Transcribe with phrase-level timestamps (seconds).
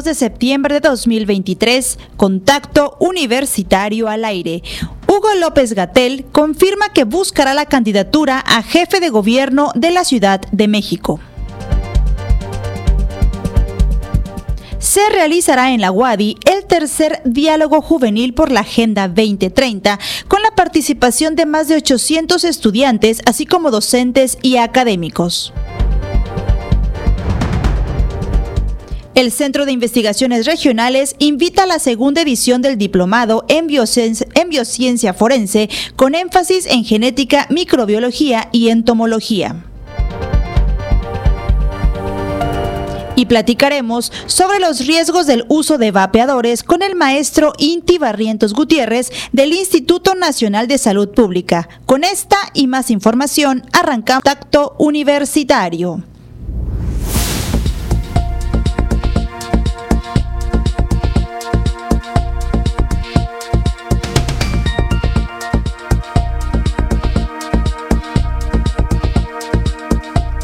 [0.00, 4.62] 22 de septiembre de 2023, contacto universitario al aire.
[5.06, 10.40] Hugo López Gatel confirma que buscará la candidatura a jefe de gobierno de la Ciudad
[10.52, 11.20] de México.
[14.78, 20.50] se realizará en la UADI el tercer diálogo juvenil por la Agenda 2030, con la
[20.52, 25.52] participación de más de 800 estudiantes, así como docentes y académicos.
[29.20, 35.68] El Centro de Investigaciones Regionales invita a la segunda edición del diplomado en biociencia, forense
[35.94, 39.66] con énfasis en genética, microbiología y entomología.
[43.14, 49.12] y platicaremos sobre los riesgos del uso de vapeadores con el maestro Inti Barrientos Gutiérrez
[49.32, 51.68] del Instituto Nacional de Salud Pública.
[51.84, 56.02] Con esta y más información arrancamos Tacto Universitario.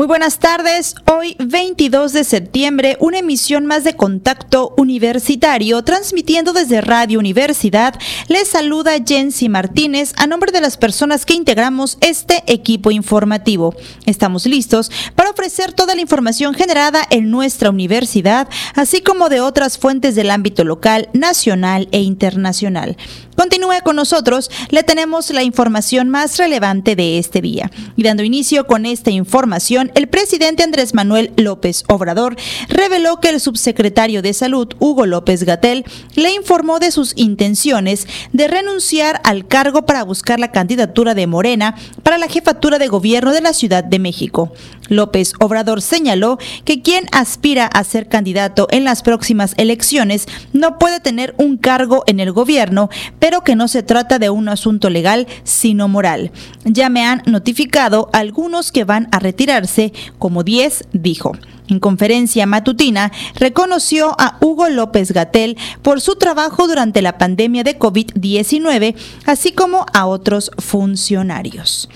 [0.00, 0.94] muy buenas tardes.
[1.12, 8.00] Hoy 22 de septiembre, una emisión más de Contacto Universitario, transmitiendo desde Radio Universidad.
[8.26, 13.74] Les saluda Jensi Martínez a nombre de las personas que integramos este equipo informativo.
[14.06, 19.76] Estamos listos para ofrecer toda la información generada en nuestra universidad, así como de otras
[19.76, 22.96] fuentes del ámbito local, nacional e internacional.
[23.36, 27.70] Continúe con nosotros, le tenemos la información más relevante de este día.
[27.96, 32.36] Y dando inicio con esta información, el presidente Andrés Manuel López Obrador
[32.68, 35.84] reveló que el subsecretario de Salud, Hugo López Gatel,
[36.14, 41.74] le informó de sus intenciones de renunciar al cargo para buscar la candidatura de Morena
[42.02, 44.52] para la jefatura de gobierno de la Ciudad de México.
[44.88, 51.00] López Obrador señaló que quien aspira a ser candidato en las próximas elecciones no puede
[51.00, 55.26] tener un cargo en el gobierno, pero que no se trata de un asunto legal,
[55.44, 56.32] sino moral.
[56.64, 59.69] Ya me han notificado algunos que van a retirarse,
[60.18, 61.32] como 10, dijo.
[61.68, 67.78] En conferencia matutina, reconoció a Hugo López Gatel por su trabajo durante la pandemia de
[67.78, 71.88] COVID-19, así como a otros funcionarios.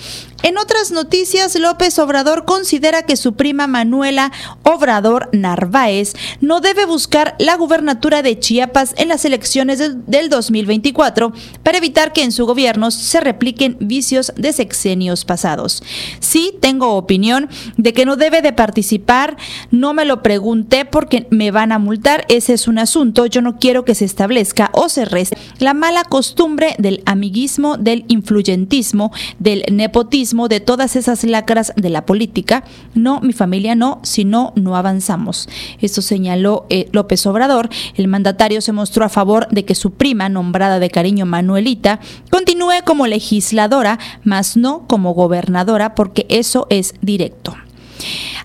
[0.45, 4.31] En otras noticias, López Obrador considera que su prima Manuela
[4.63, 6.13] Obrador Narváez
[6.43, 12.23] no debe buscar la gubernatura de Chiapas en las elecciones del 2024 para evitar que
[12.23, 15.83] en su gobierno se repliquen vicios de sexenios pasados.
[16.21, 19.39] Sí, tengo opinión de que no debe de participar,
[19.71, 23.59] no me lo pregunté porque me van a multar, ese es un asunto, yo no
[23.59, 29.65] quiero que se establezca o se reste la mala costumbre del amiguismo, del influyentismo, del
[29.73, 32.65] nepotismo, de todas esas lacras de la política.
[32.95, 35.49] No, mi familia no, si no, no avanzamos.
[35.81, 37.71] Esto señaló eh, López Obrador.
[37.95, 42.01] El mandatario se mostró a favor de que su prima, nombrada de cariño Manuelita,
[42.31, 47.55] continúe como legisladora, más no como gobernadora, porque eso es directo.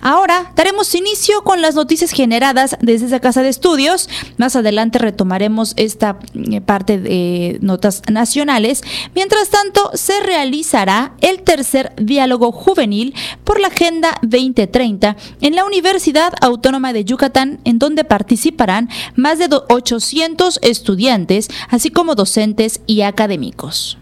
[0.02, 4.10] Ahora daremos inicio con las noticias generadas desde esa casa de estudios.
[4.38, 8.82] Más adelante retomaremos esta eh, parte de notas nacionales.
[9.14, 16.34] Mientras tanto, se realizará el tercer diálogo juvenil por la Agenda 2030 en la Universidad
[16.42, 23.99] Autónoma de Yucatán, en donde participarán más de 800 estudiantes, así como docentes y académicos.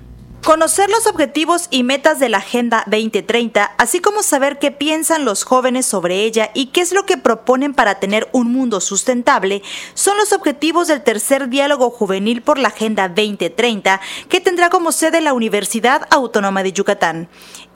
[0.48, 5.44] Conocer los objetivos y metas de la Agenda 2030, así como saber qué piensan los
[5.44, 9.62] jóvenes sobre ella y qué es lo que proponen para tener un mundo sustentable,
[9.94, 14.00] son los objetivos del tercer diálogo juvenil por la Agenda 2030,
[14.30, 17.28] que tendrá como sede la Universidad Autónoma de Yucatán.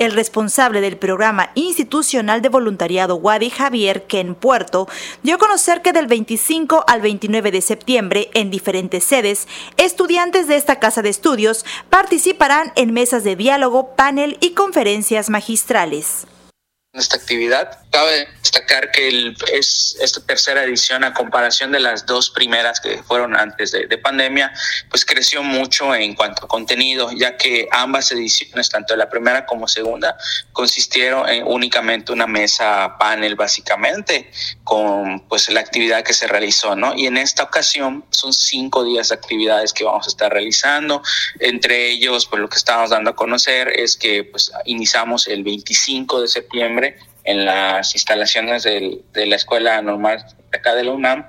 [0.02, 4.88] El responsable del programa institucional de voluntariado Wadi Javier Ken Puerto
[5.22, 10.56] dio a conocer que del 25 al 29 de septiembre, en diferentes sedes, estudiantes de
[10.56, 16.26] esta casa de estudios participarán en mesas de diálogo, panel y conferencias magistrales
[16.94, 17.80] esta actividad.
[17.92, 23.36] Cabe destacar que es esta tercera edición a comparación de las dos primeras que fueron
[23.36, 24.54] antes de, pandemia,
[24.90, 29.68] pues creció mucho en cuanto a contenido, ya que ambas ediciones, tanto la primera como
[29.68, 30.18] segunda,
[30.54, 34.32] consistieron en únicamente una mesa panel básicamente
[34.64, 36.96] con pues la actividad que se realizó, ¿no?
[36.96, 41.04] Y en esta ocasión son cinco días de actividades que vamos a estar realizando.
[41.40, 46.22] Entre ellos, pues lo que estamos dando a conocer es que pues iniciamos el 25
[46.22, 51.26] de septiembre en las instalaciones de la Escuela Normal acá de la UNAM.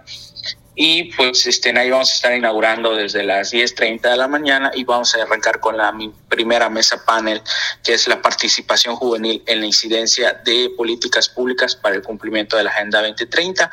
[0.75, 4.85] Y pues este, ahí vamos a estar inaugurando desde las 10.30 de la mañana y
[4.85, 5.95] vamos a arrancar con la
[6.29, 7.43] primera mesa panel,
[7.85, 12.65] que es la participación juvenil en la incidencia de políticas públicas para el cumplimiento de
[12.65, 13.71] la Agenda 2030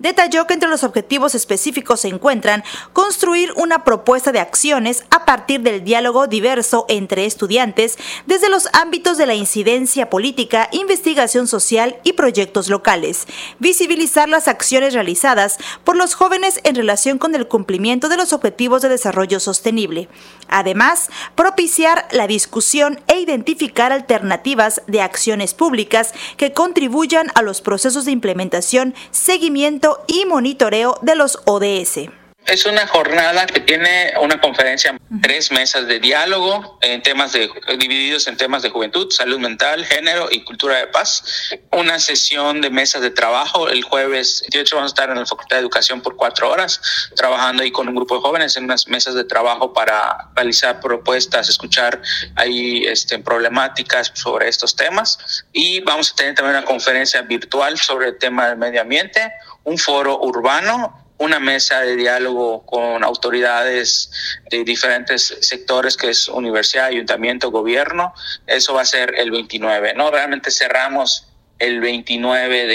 [0.00, 5.60] detalló que entre los objetivos específicos se encuentran construir una propuesta de acciones a partir
[5.60, 12.14] del diálogo diverso entre estudiantes desde los ámbitos de la incidencia política, investigación social y
[12.14, 13.26] proyectos locales,
[13.58, 18.82] visibilizar las acciones realizadas por los jóvenes en relación con el cumplimiento de los objetivos
[18.82, 20.08] de desarrollo sostenible.
[20.48, 28.04] Además, propiciar la discusión e identificar alternativas de acciones públicas que contribuyan a los procesos
[28.04, 32.10] de implementación, seguimiento y monitoreo de los ODS.
[32.46, 38.26] Es una jornada que tiene una conferencia, tres mesas de diálogo en temas de divididos
[38.26, 41.50] en temas de juventud, salud mental, género y cultura de paz.
[41.70, 45.56] Una sesión de mesas de trabajo el jueves 18 vamos a estar en la Facultad
[45.56, 46.80] de Educación por cuatro horas
[47.14, 51.48] trabajando ahí con un grupo de jóvenes en unas mesas de trabajo para realizar propuestas,
[51.48, 52.00] escuchar
[52.36, 58.08] ahí este, problemáticas sobre estos temas y vamos a tener también una conferencia virtual sobre
[58.08, 59.30] el tema del medio ambiente,
[59.64, 64.10] un foro urbano una mesa de diálogo con autoridades
[64.50, 68.14] de diferentes sectores, que es universidad, ayuntamiento, gobierno.
[68.46, 70.10] Eso va a ser el 29, ¿no?
[70.10, 71.26] Realmente cerramos
[71.58, 72.66] el 29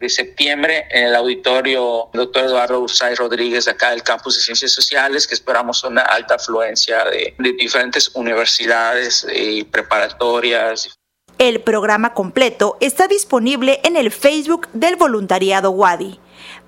[0.00, 4.72] de, septiembre en el auditorio doctor Eduardo Ursay Rodríguez de acá del campus de Ciencias
[4.72, 10.98] Sociales, que esperamos una alta afluencia de, de diferentes universidades y preparatorias.
[11.38, 16.18] El programa completo está disponible en el Facebook del voluntariado Wadi.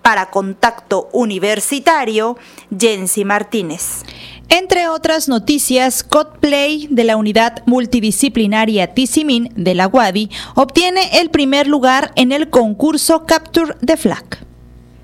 [0.07, 2.39] Para Contacto Universitario,
[2.71, 4.05] Jensi Martínez.
[4.49, 11.67] Entre otras noticias, Codplay de la unidad multidisciplinaria Tisimin de la WADI obtiene el primer
[11.67, 14.47] lugar en el concurso Capture the Flag.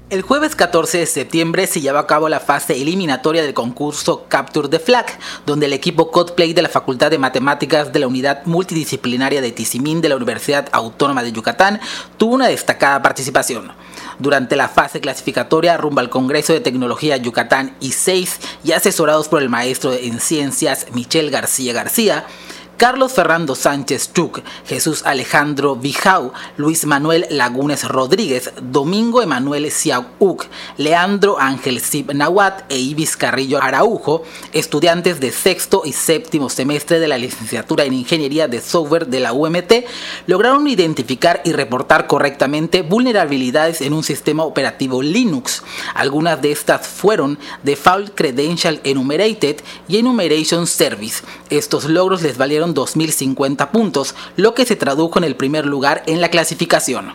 [0.09, 4.69] El jueves 14 de septiembre se llevó a cabo la fase eliminatoria del concurso Capture
[4.69, 5.07] the Flag,
[5.47, 10.01] donde el equipo Codplay de la Facultad de Matemáticas de la Unidad Multidisciplinaria de Tizimín
[10.01, 11.81] de la Universidad Autónoma de Yucatán
[12.19, 13.73] tuvo una destacada participación.
[14.23, 19.43] Durante la fase clasificatoria rumbo al Congreso de Tecnología Yucatán y 6 y asesorados por
[19.43, 22.25] el maestro en ciencias Michel García García,
[22.77, 30.47] Carlos Fernando Sánchez Chuc, Jesús Alejandro Vijau, Luis Manuel Lagunes Rodríguez, Domingo Emanuel Siauc,
[30.79, 37.09] Leandro Ángel Sib Nahuat e Ibis Carrillo Araujo, estudiantes de sexto y séptimo semestre de
[37.09, 39.73] la licenciatura en Ingeniería de Software de la UMT,
[40.27, 45.63] lograron identificar y reportar correctamente vulnerabilidades en un sistema operativo Linux.
[45.95, 49.57] Algunas de estas fueron Default Credential Enumerated
[49.89, 51.23] y Enumeration Service.
[51.51, 56.21] Estos logros les valieron 2.050 puntos, lo que se tradujo en el primer lugar en
[56.21, 57.13] la clasificación.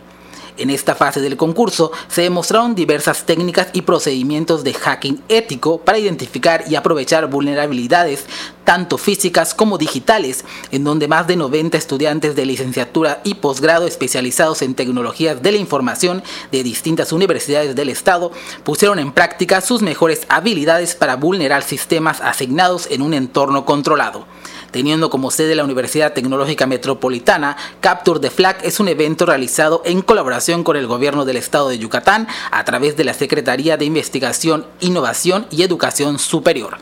[0.57, 5.99] En esta fase del concurso se demostraron diversas técnicas y procedimientos de hacking ético para
[5.99, 8.25] identificar y aprovechar vulnerabilidades
[8.63, 14.63] tanto físicas como digitales, en donde más de 90 estudiantes de licenciatura y posgrado especializados
[14.63, 18.31] en tecnologías de la información de distintas universidades del estado
[18.63, 24.25] pusieron en práctica sus mejores habilidades para vulnerar sistemas asignados en un entorno controlado.
[24.71, 30.01] Teniendo como sede la Universidad Tecnológica Metropolitana, Capture the Flag es un evento realizado en
[30.01, 34.65] colaboración con el gobierno del estado de Yucatán a través de la Secretaría de Investigación,
[34.79, 36.77] Innovación y Educación Superior.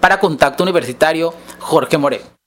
[0.00, 2.39] Para Contacto Universitario, Jorge More.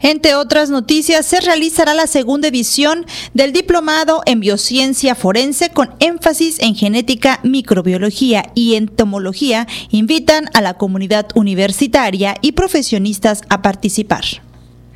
[0.00, 6.58] Entre otras noticias, se realizará la segunda edición del Diplomado en Biociencia Forense con énfasis
[6.60, 9.66] en genética, microbiología y entomología.
[9.90, 14.47] Invitan a la comunidad universitaria y profesionistas a participar.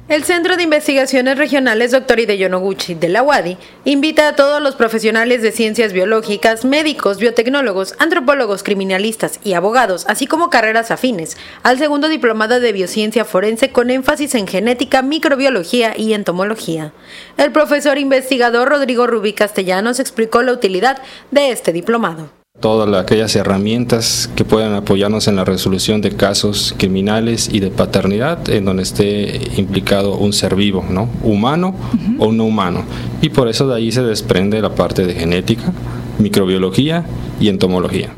[0.09, 2.19] El Centro de Investigaciones Regionales Dr.
[2.19, 7.95] Hideo Noguchi de la UADI invita a todos los profesionales de ciencias biológicas, médicos, biotecnólogos,
[7.99, 13.91] antropólogos, criminalistas y abogados, así como carreras afines, al segundo diplomado de biociencia forense con
[13.91, 16.93] énfasis en genética, microbiología y entomología.
[17.39, 24.31] El profesor investigador Rodrigo Rubí Castellanos explicó la utilidad de este diplomado todas aquellas herramientas
[24.37, 29.41] que puedan apoyarnos en la resolución de casos criminales y de paternidad en donde esté
[29.57, 31.11] implicado un ser vivo, ¿no?
[31.23, 31.75] humano
[32.19, 32.85] o no humano.
[33.21, 35.73] Y por eso de ahí se desprende la parte de genética,
[36.19, 37.05] microbiología
[37.41, 38.15] y entomología.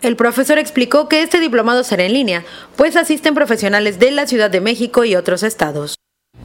[0.00, 2.44] El profesor explicó que este diplomado será en línea,
[2.76, 5.97] pues asisten profesionales de la Ciudad de México y otros estados.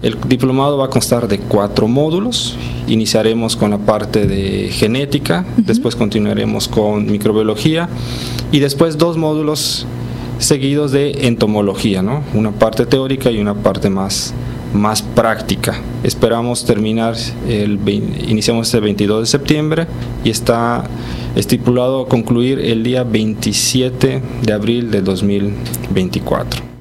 [0.04, 2.58] El diplomado va a constar de cuatro módulos.
[2.88, 7.88] Iniciaremos con la parte de genética, después continuaremos con microbiología
[8.52, 9.86] y después dos módulos
[10.40, 12.22] seguidos de entomología, ¿no?
[12.34, 14.34] una parte teórica y una parte más
[14.74, 15.80] más práctica.
[16.04, 17.16] Esperamos terminar,
[17.48, 17.80] el,
[18.28, 19.88] iniciamos el 22 de septiembre
[20.26, 20.84] y está
[21.36, 26.73] estipulado concluir el día 27 de abril de 2024.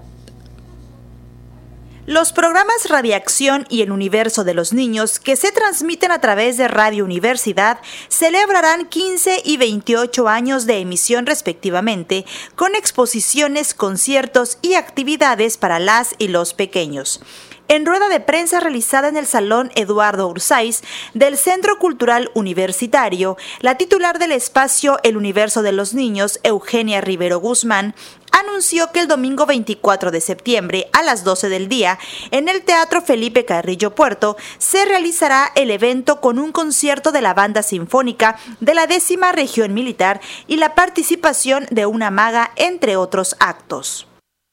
[2.05, 6.67] Los programas Radiación y El Universo de los Niños, que se transmiten a través de
[6.67, 7.79] Radio Universidad,
[8.09, 12.27] celebrarán 15 y 28 años de emisión respectivamente,
[12.57, 17.21] con exposiciones, conciertos y actividades para las y los pequeños.
[17.69, 20.83] En rueda de prensa realizada en el Salón Eduardo Ursáis
[21.15, 27.41] del Centro Cultural Universitario, la titular del espacio El Universo de los Niños, Eugenia Rivero
[27.41, 27.95] Guzmán,
[28.33, 31.99] anunció que el domingo 24 de septiembre a las 12 del día
[32.31, 37.35] en el Teatro Felipe Carrillo Puerto se realizará el evento con un concierto de la
[37.35, 43.37] banda sinfónica de la décima región militar y la participación de una maga entre otros
[43.39, 44.09] actos.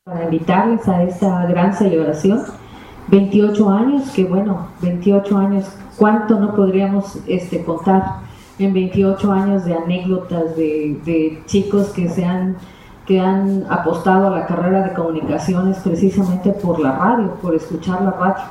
[0.05, 2.45] Para invitarles a esta gran celebración
[3.09, 5.65] 28 años, que bueno, 28 años,
[5.97, 8.03] ¿cuánto no podríamos este, contar
[8.59, 12.57] en 28 años de anécdotas de, chicos que se han
[13.05, 18.11] que han apostado a la carrera de comunicaciones precisamente por la radio, por escuchar la
[18.11, 18.43] radio.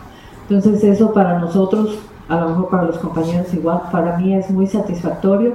[0.50, 1.96] Entonces eso para nosotros,
[2.28, 5.52] a lo mejor para los compañeros igual, para mí es muy satisfactorio,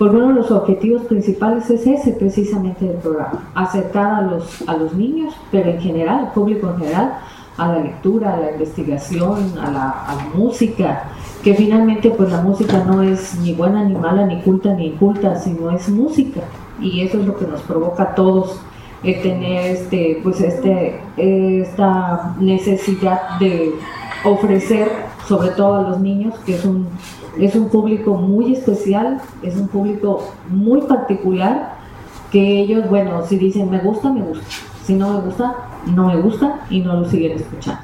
[0.00, 4.76] porque uno de los objetivos principales es ese precisamente del programa, acercar a los, a
[4.76, 7.12] los niños, pero en general, al público en general,
[7.56, 11.04] a la lectura, a la investigación, a la, música,
[11.42, 15.38] que finalmente pues la música no es ni buena ni mala, ni culta ni inculta,
[15.38, 16.40] sino es música.
[16.80, 18.60] Y eso es lo que nos provoca a todos
[19.04, 23.74] el tener este, pues este, esta necesidad de
[24.24, 24.90] ofrecer,
[25.28, 26.88] sobre todo a los niños, que es un,
[27.38, 31.74] es un público muy especial, es un público muy particular,
[32.32, 34.44] que ellos, bueno, si dicen me gusta, me gusta
[34.86, 35.54] si no me gusta,
[35.86, 37.82] no me gusta y no lo siguen escuchando.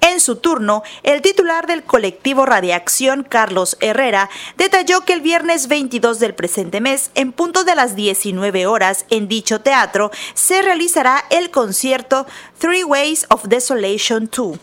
[0.00, 6.18] En su turno, el titular del colectivo Radiación, Carlos Herrera, detalló que el viernes 22
[6.18, 11.50] del presente mes, en punto de las 19 horas, en dicho teatro, se realizará el
[11.50, 12.26] concierto
[12.58, 14.58] Three Ways of Desolation 2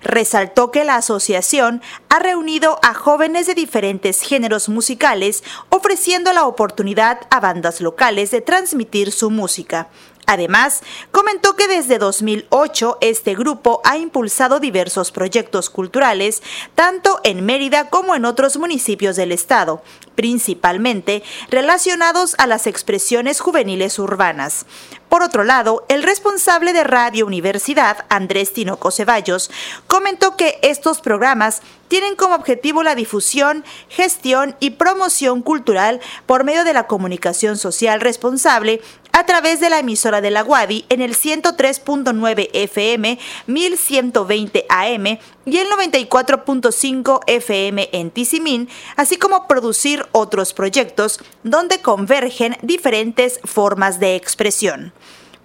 [0.00, 7.20] resaltó que la asociación ha reunido a jóvenes de diferentes géneros musicales, ofreciendo la oportunidad
[7.30, 9.88] a bandas locales de transmitir su música.
[10.28, 16.42] Además, comentó que desde 2008 este grupo ha impulsado diversos proyectos culturales,
[16.74, 19.82] tanto en Mérida como en otros municipios del estado,
[20.16, 24.66] principalmente relacionados a las expresiones juveniles urbanas.
[25.08, 29.50] Por otro lado, el responsable de Radio Universidad, Andrés Tinoco Ceballos,
[29.86, 36.64] comentó que estos programas tienen como objetivo la difusión, gestión y promoción cultural por medio
[36.64, 41.16] de la comunicación social responsable a través de la emisora de la Guadi en el
[41.16, 51.20] 103.9 FM, 1120 AM y el 94.5 FM en Tizimín, así como producir otros proyectos
[51.42, 54.92] donde convergen diferentes formas de expresión.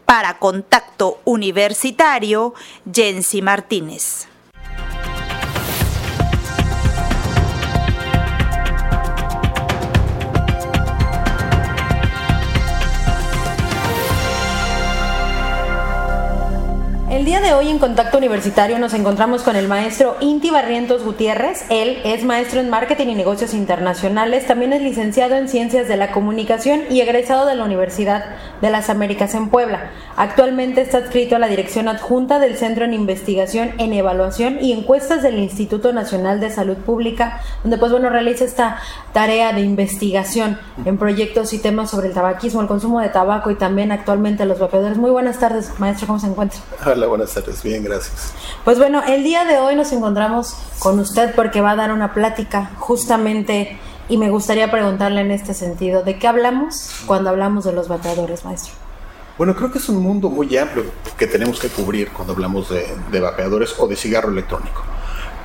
[0.06, 2.54] Para Contacto Universitario,
[2.92, 4.33] Jensi Martínez.
[17.24, 21.64] El día de hoy en Contacto Universitario nos encontramos con el maestro Inti Barrientos Gutiérrez.
[21.70, 26.12] Él es maestro en Marketing y Negocios Internacionales, también es licenciado en Ciencias de la
[26.12, 28.26] Comunicación y egresado de la Universidad
[28.60, 29.92] de las Américas en Puebla.
[30.18, 35.24] Actualmente está adscrito a la dirección adjunta del Centro en Investigación en Evaluación y Encuestas
[35.24, 38.80] del Instituto Nacional de Salud Pública, donde pues bueno realiza esta
[39.14, 43.56] tarea de investigación en proyectos y temas sobre el tabaquismo, el consumo de tabaco y
[43.56, 44.98] también actualmente los vapeadores.
[44.98, 46.60] Muy buenas tardes, maestro, ¿cómo se encuentra?
[46.86, 48.34] Hola, buenas tardes, bien, gracias.
[48.66, 52.12] Pues bueno, el día de hoy nos encontramos con usted porque va a dar una
[52.12, 53.78] plática justamente
[54.10, 58.44] y me gustaría preguntarle en este sentido, ¿de qué hablamos cuando hablamos de los vapeadores,
[58.46, 58.74] maestro?
[59.38, 62.88] Bueno, creo que es un mundo muy amplio que tenemos que cubrir cuando hablamos de,
[63.12, 64.82] de vapeadores o de cigarro electrónico.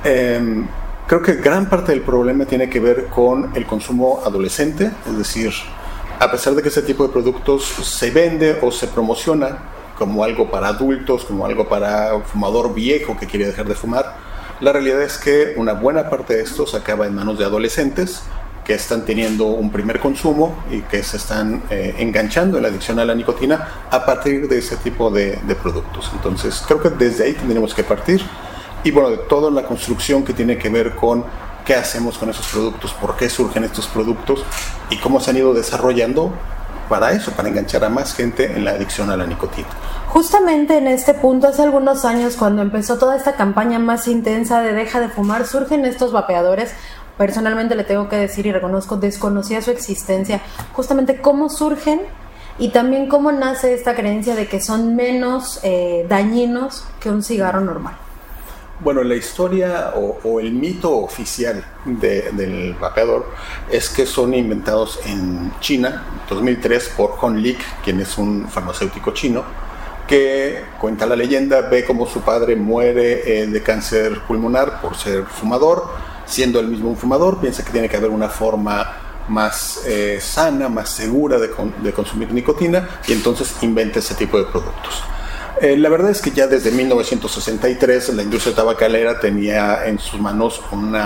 [0.03, 0.67] Em,
[1.05, 5.53] creo que gran parte del problema tiene que ver con el consumo adolescente, es decir,
[6.19, 10.49] a pesar de que ese tipo de productos se vende o se promociona como algo
[10.49, 14.15] para adultos, como algo para fumador viejo que quiere dejar de fumar,
[14.61, 18.23] la realidad es que una buena parte de estos acaba en manos de adolescentes
[18.65, 22.99] que están teniendo un primer consumo y que se están eh, enganchando en la adicción
[22.99, 26.09] a la nicotina a partir de ese tipo de, de, productos.
[26.13, 28.21] Entonces, creo que desde ahí tendremos que partir
[28.83, 31.25] y bueno, de toda la construcción que tiene que ver con
[31.65, 34.43] qué hacemos con esos productos, por qué surgen estos productos
[34.89, 36.31] y cómo se han ido desarrollando
[36.89, 39.67] para eso, para enganchar a más gente en la adicción a la nicotina.
[40.09, 44.73] Justamente en este punto, hace algunos años, cuando empezó toda esta campaña más intensa de
[44.73, 46.73] deja de fumar, surgen estos vapeadores.
[47.15, 50.41] Personalmente le tengo que decir y reconozco, desconocía su existencia.
[50.73, 52.01] Justamente cómo surgen
[52.57, 57.61] y también cómo nace esta creencia de que son menos eh, dañinos que un cigarro
[57.61, 57.93] normal.
[58.79, 63.27] Bueno, la historia o, el mito oficial del vapeador
[63.69, 69.11] es que son inventados en China, en 2003, por Hon Lik, quien es un farmacéutico
[69.11, 69.43] chino,
[70.09, 75.25] que cuenta la leyenda, ve cómo su padre muere eh, de cáncer pulmonar por ser
[75.25, 75.85] fumador,
[76.25, 78.91] siendo él mismo un fumador, piensa que tiene que haber una forma
[79.27, 81.51] más eh, sana, más segura de,
[81.91, 85.03] consumir nicotina y entonces inventa ese tipo de productos.
[85.61, 90.59] Eh, la verdad es que ya desde 1963 la industria tabacalera tenía en sus manos
[90.71, 90.97] un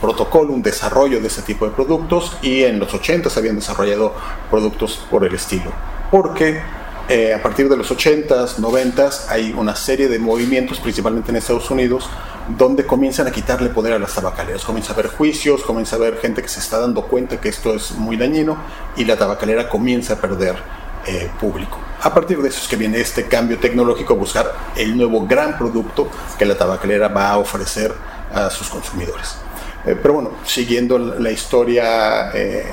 [0.00, 4.14] protocolo, un desarrollo de ese tipo de productos y en los 80 se habían desarrollado
[4.50, 5.70] productos por el estilo.
[6.10, 6.62] Porque
[7.08, 11.70] eh, a partir de los 80s, 90s hay una serie de movimientos, principalmente en Estados
[11.70, 12.08] Unidos,
[12.56, 14.64] donde comienzan a quitarle poder a las tabacaleras.
[14.64, 17.74] Comienza a haber juicios, comienza a haber gente que se está dando cuenta que esto
[17.74, 18.56] es muy dañino
[18.96, 20.56] y la tabacalera comienza a perder
[21.38, 21.78] público.
[22.00, 26.08] A partir de eso es que viene este cambio tecnológico, buscar el nuevo gran producto
[26.38, 27.94] que la tabacalera va a ofrecer
[28.32, 29.36] a sus consumidores.
[29.86, 32.66] Eh, pero bueno, siguiendo la historia eh,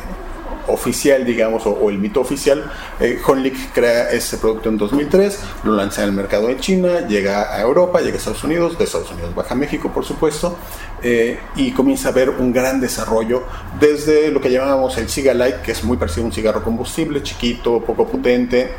[0.67, 6.03] oficial, digamos, o, el mito oficial, eh, Honlik crea ese producto en 2003, lo lanza
[6.03, 9.33] en el mercado en China, llega a Europa, llega a Estados Unidos, de Estados Unidos
[9.35, 10.57] baja a México, por supuesto,
[11.55, 13.43] y comienza a haber un gran desarrollo
[13.79, 17.81] desde lo que llamábamos el Cigalite, que es muy parecido a un cigarro combustible, chiquito,
[17.81, 18.71] poco potente,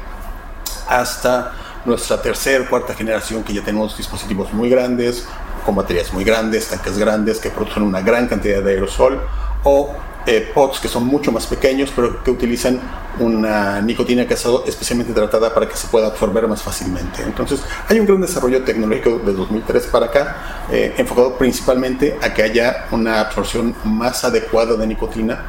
[0.88, 1.52] hasta
[1.84, 5.26] nuestra tercera, cuarta generación que ya tenemos dispositivos muy grandes,
[5.64, 9.20] con baterías muy grandes, tanques grandes que producen una gran cantidad de aerosol
[9.64, 9.94] o
[10.26, 12.80] eh, pots que son mucho más pequeños pero que utilizan
[13.18, 17.22] una nicotina que ha sido especialmente tratada para que se pueda absorber más fácilmente.
[17.22, 22.42] Entonces hay un gran desarrollo tecnológico de 2003 para acá eh, enfocado principalmente a que
[22.42, 25.44] haya una absorción más adecuada de nicotina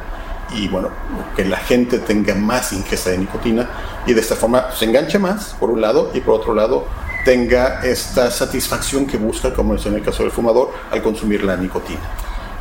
[0.52, 0.90] y bueno,
[1.34, 3.68] que la gente tenga más ingesta de nicotina
[4.06, 6.86] y de esta forma se enganche más, por un lado, y por otro lado
[7.24, 11.56] tenga esta satisfacción que busca, como es en el caso del fumador, al consumir la
[11.56, 12.00] nicotina.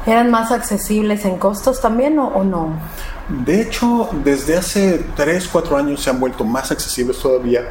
[0.05, 2.77] ¿Eran más accesibles en costos también o, no?
[3.29, 7.69] De hecho, desde hace 3, 4 años se han vuelto más accesibles todavía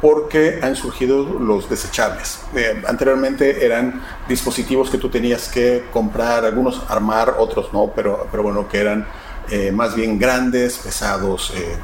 [0.00, 2.40] porque han surgido los desechables.
[2.54, 8.42] Eh, anteriormente eran dispositivos que tú tenías que comprar, algunos armar, otros no, pero, pero
[8.42, 9.06] bueno, que eran
[9.50, 11.76] eh, más bien grandes, pesados, eh,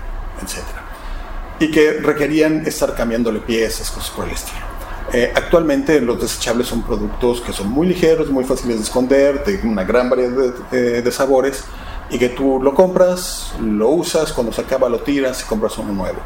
[0.42, 0.58] etc.
[1.58, 4.71] Y que requerían estar cambiándole piezas, cosas por el estilo.
[5.12, 9.60] Eh, actualmente los desechables son productos que son muy ligeros, muy fáciles de esconder, de
[9.66, 11.64] una gran variedad de, sabores
[12.08, 15.92] y que tú lo compras, lo usas, cuando se acaba lo tiras y compras uno
[15.92, 16.18] nuevo.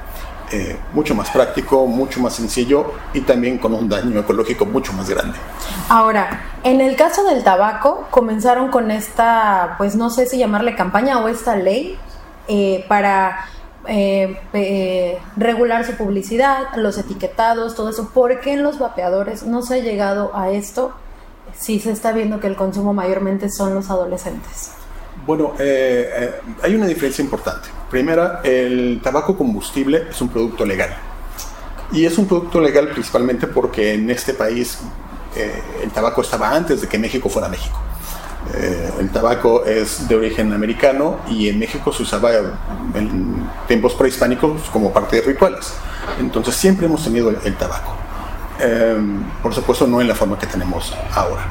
[0.52, 5.10] Eh, mucho más práctico, mucho más sencillo y también con un daño ecológico mucho más
[5.10, 5.36] grande.
[5.88, 11.18] Ahora, en el caso del tabaco, comenzaron con esta, pues no sé si llamarle campaña
[11.18, 11.98] o esta ley
[12.46, 13.44] eh, para
[13.88, 18.10] eh, regular su publicidad, los etiquetados, todo eso.
[18.10, 20.92] ¿Por qué en los vapeadores no se ha llegado a esto
[21.58, 24.72] si se está viendo que el consumo mayormente son los adolescentes?
[25.26, 27.68] Bueno, hay una diferencia importante.
[27.90, 30.90] Primera, el tabaco combustible es un producto legal.
[31.92, 34.78] Y es un producto legal principalmente porque en este país
[35.36, 37.78] eh, el tabaco estaba antes de que México fuera México.
[38.54, 42.30] Eh, el tabaco es de origen americano y en México se usaba
[42.94, 45.72] en tiempos prehispánicos como parte de rituales.
[46.18, 47.92] Entonces siempre hemos tenido el, tabaco.
[48.60, 48.96] Eh,
[49.42, 51.42] por supuesto no en la forma que tenemos ahora.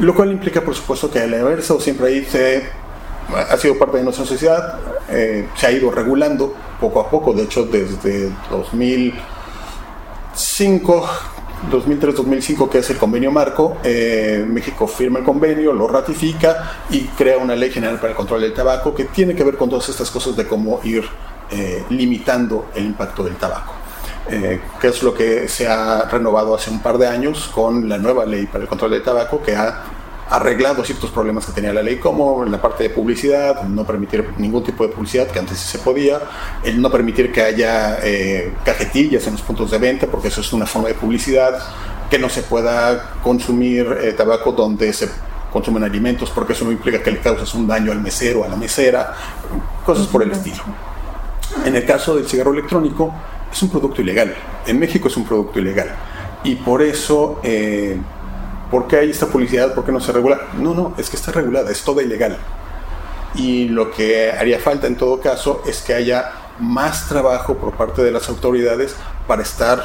[0.00, 2.70] Lo cual implica por supuesto que el estado siempre ahí se
[3.34, 7.44] ha sido parte de nuestra sociedad, eh, se ha ido regulando poco a poco, de
[7.44, 11.08] hecho desde 2005,
[11.70, 17.38] 2003-2005, que es el convenio marco, eh, México firma el convenio, lo ratifica y crea
[17.38, 20.10] una ley general para el control del tabaco que tiene que ver con todas estas
[20.10, 21.04] cosas de cómo ir
[21.50, 23.74] eh, limitando el impacto del tabaco.
[24.28, 28.24] que es lo que se ha renovado hace un par de años con la nueva
[28.24, 29.82] ley para el control del tabaco que ha
[30.32, 34.64] arreglado ciertos problemas que tenía la ley, como la parte de publicidad, no permitir ningún
[34.64, 36.20] tipo de publicidad, que antes sí se podía,
[36.64, 40.50] el no permitir que haya eh, cajetillas en los puntos de venta, porque eso es
[40.54, 41.58] una forma de publicidad,
[42.08, 45.10] que no se pueda consumir eh, tabaco donde se
[45.52, 48.56] consumen alimentos, porque eso no implica que le causes un daño al mesero, a la
[48.56, 49.14] mesera,
[49.84, 50.62] cosas por el estilo.
[51.66, 53.12] En el caso del cigarro electrónico,
[53.52, 54.34] es un producto ilegal.
[54.66, 55.94] En México es un producto ilegal.
[56.42, 57.98] Y por eso, eh,
[58.72, 59.74] ¿por qué hay esta publicidad?
[59.74, 60.40] ¿Por qué no se regula?
[60.58, 62.38] No, no, es que está regulada, es toda ilegal.
[63.34, 68.02] Y lo que haría falta en todo caso es que haya más trabajo por parte
[68.02, 69.82] de las autoridades para estar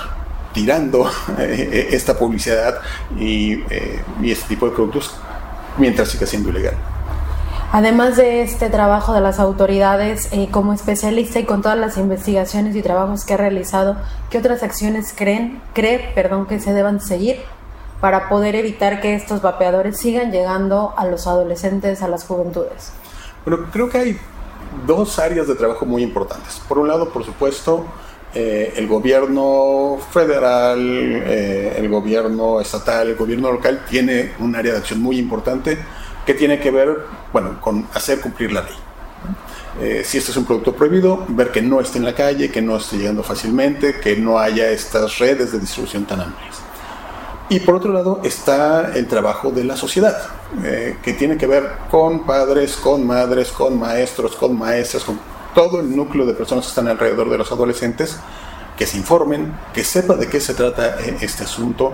[0.54, 2.80] tirando eh, esta publicidad
[3.20, 5.14] y, eh, y este tipo de productos
[5.78, 6.76] mientras siga siendo ilegal.
[7.74, 12.74] Además de este trabajo de las autoridades, eh, como especialista y con todas las investigaciones
[12.78, 13.98] y trabajos que ha realizado,
[14.30, 17.42] ¿qué otras acciones creen, cree perdón, que se deban seguir
[18.02, 22.92] para poder evitar que estos vapeadores sigan llegando a los adolescentes, a las juventudes?
[23.46, 24.18] Bueno, creo que hay
[24.86, 26.62] dos áreas de trabajo muy importantes.
[26.68, 27.86] Por un lado, por supuesto,
[28.34, 34.80] eh, el gobierno federal, eh, el gobierno estatal, el gobierno local tiene un área de
[34.80, 35.78] acción muy importante
[36.26, 36.98] que tiene que ver,
[37.32, 38.76] bueno, con hacer cumplir la ley.
[39.80, 42.62] Eh, si este es un producto prohibido, ver que no esté en la calle, que
[42.62, 46.67] no esté llegando fácilmente, que no haya estas redes de distribución tan amplias.
[47.50, 50.18] Y por otro lado está el trabajo de la sociedad,
[50.64, 55.18] eh, que tiene que ver con padres, con madres, con maestros, con maestras, con
[55.56, 58.18] todo el núcleo de personas que están alrededor de los adolescentes,
[58.78, 61.94] que se informen, que sepan de qué se trata eh, este asunto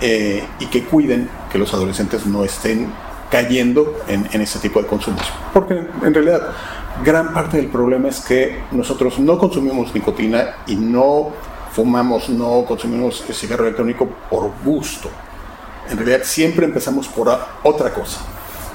[0.00, 2.92] y que cuiden que los adolescentes no estén
[3.30, 5.22] cayendo en, en este tipo de consumos.
[5.52, 6.42] Porque en realidad
[7.04, 11.30] gran parte del problema es que nosotros no consumimos nicotina y no
[11.72, 15.08] fumamos, no consumimos cigarro electrónico por gusto.
[15.90, 17.28] En realidad siempre empezamos por
[17.62, 18.20] otra cosa.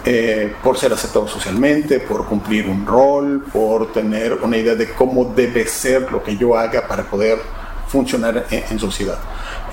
[0.09, 5.25] Eh, por ser aceptado socialmente, por cumplir un rol, por tener una idea de cómo
[5.35, 7.37] debe ser lo que yo haga para poder
[7.89, 9.17] funcionar en, sociedad.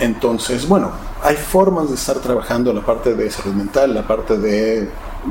[0.01, 0.91] Entonces, bueno,
[1.23, 4.89] hay formas de estar trabajando la parte de salud mental, la parte de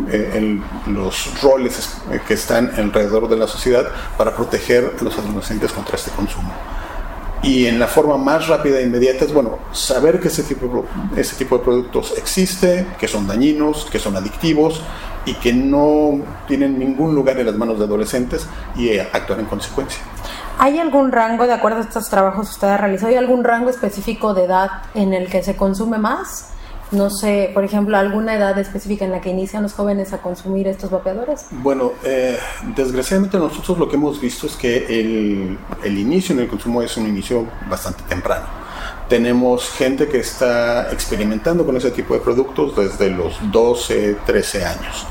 [0.09, 3.85] eh, los roles que están alrededor de la sociedad
[4.17, 6.53] para proteger a los adolescentes contra este consumo.
[7.43, 11.35] Y en la forma más rápida e inmediata es, bueno, saber que ese tipo, ese
[11.35, 14.81] tipo de productos existe, que son dañinos, que son adictivos
[15.25, 19.99] y que no tienen ningún lugar en las manos de adolescentes y actuar en consecuencia.
[20.57, 23.69] ¿Hay algún rango, de acuerdo a estos trabajos que usted ha realizado, hay algún rango
[23.69, 26.52] específico de edad en el que se consume más?
[26.91, 30.67] No sé, por ejemplo, alguna edad específica en la que inician los jóvenes a consumir
[30.67, 31.47] estos vapeadores.
[31.51, 32.37] Bueno, eh,
[32.75, 36.95] desgraciadamente nosotros lo que hemos visto es que el, el inicio en el consumo es
[36.97, 38.45] un inicio bastante temprano.
[39.09, 45.07] Tenemos gente que está experimentando con ese tipo de productos desde los 12, 13 años.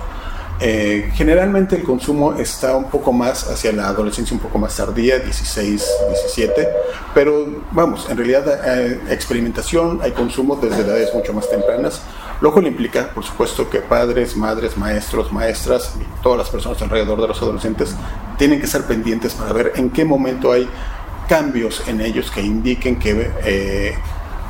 [0.64, 5.18] Eh, generalmente el consumo está un poco más hacia la adolescencia, un poco más tardía,
[5.18, 6.68] 16, 17,
[7.12, 12.02] pero vamos, en realidad hay experimentación, hay consumo desde edades mucho más tempranas,
[12.40, 17.20] lo cual implica, por supuesto, que padres, madres, maestros, maestras y todas las personas alrededor
[17.20, 17.96] de los adolescentes
[18.38, 20.68] tienen que estar pendientes para ver en qué momento hay
[21.28, 23.32] cambios en ellos que indiquen que...
[23.44, 23.94] Eh,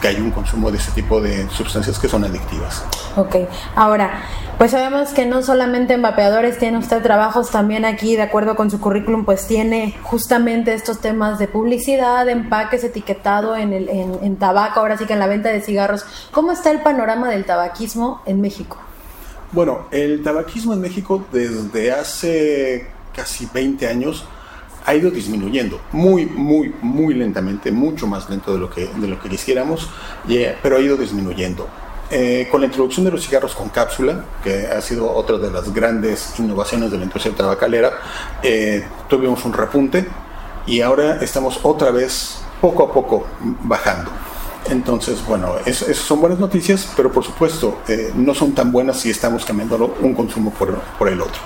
[0.03, 2.85] que hay un consumo de ese tipo de sustancias que son adictivas.
[3.17, 3.37] Ok,
[3.77, 4.25] ahora,
[4.59, 8.71] pues sabemos que no solamente en vapeadores tiene usted trabajos, también aquí, de acuerdo con
[8.71, 14.81] su currículum, pues tiene justamente estos temas de publicidad, empaques, etiquetado en, el, en, tabaco,
[14.81, 16.05] ahora sí que en la venta de cigarros.
[16.33, 18.79] ¿Cómo está el panorama del tabaquismo en México?
[19.53, 24.27] Bueno, el tabaquismo en México desde hace casi 20 años
[24.85, 29.21] ha ido disminuyendo muy, muy, muy lentamente, mucho más lento de lo que, de lo
[29.21, 29.89] que quisiéramos,
[30.29, 31.69] eh, pero ha ido disminuyendo.
[32.15, 35.73] Eh, con la introducción de los cigarros con cápsula, que ha sido otra de las
[35.73, 37.93] grandes innovaciones de la industria tabacalera,
[38.43, 40.07] eh, tuvimos un repunte
[40.67, 43.27] y ahora estamos otra vez poco a poco
[43.63, 44.11] bajando.
[44.69, 47.79] Entonces, bueno, esas son buenas noticias, pero por supuesto
[48.15, 51.41] no son tan buenas si estamos cambiando un consumo por, por el otro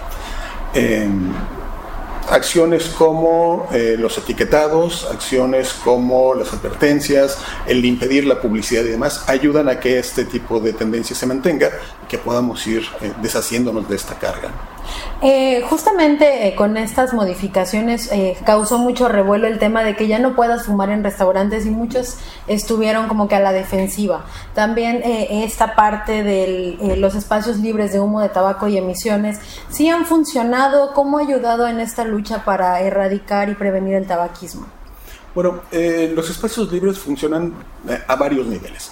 [2.31, 9.25] acciones como eh, los etiquetados, acciones como las advertencias, el impedir la publicidad y demás,
[9.29, 11.71] ayudan a que este tipo de tendencia se mantenga
[12.05, 14.76] y que podamos ir eh, deshaciéndonos de esta carga.
[15.23, 18.11] Eh, justamente con estas modificaciones
[18.45, 22.19] causó mucho revuelo el tema de que ya no puedas fumar en restaurantes y muchos
[22.47, 24.25] estuvieron como que a la defensiva.
[24.55, 30.05] También esta parte de los espacios libres de humo de tabaco y emisiones, ¿sí han
[30.07, 30.93] funcionado?
[30.93, 32.27] ¿Cómo ha ayudado en esta lucha?
[32.45, 34.67] para erradicar y prevenir el tabaquismo?
[35.35, 37.55] Bueno, eh, los espacios libres funcionan
[37.89, 38.91] eh, a varios niveles.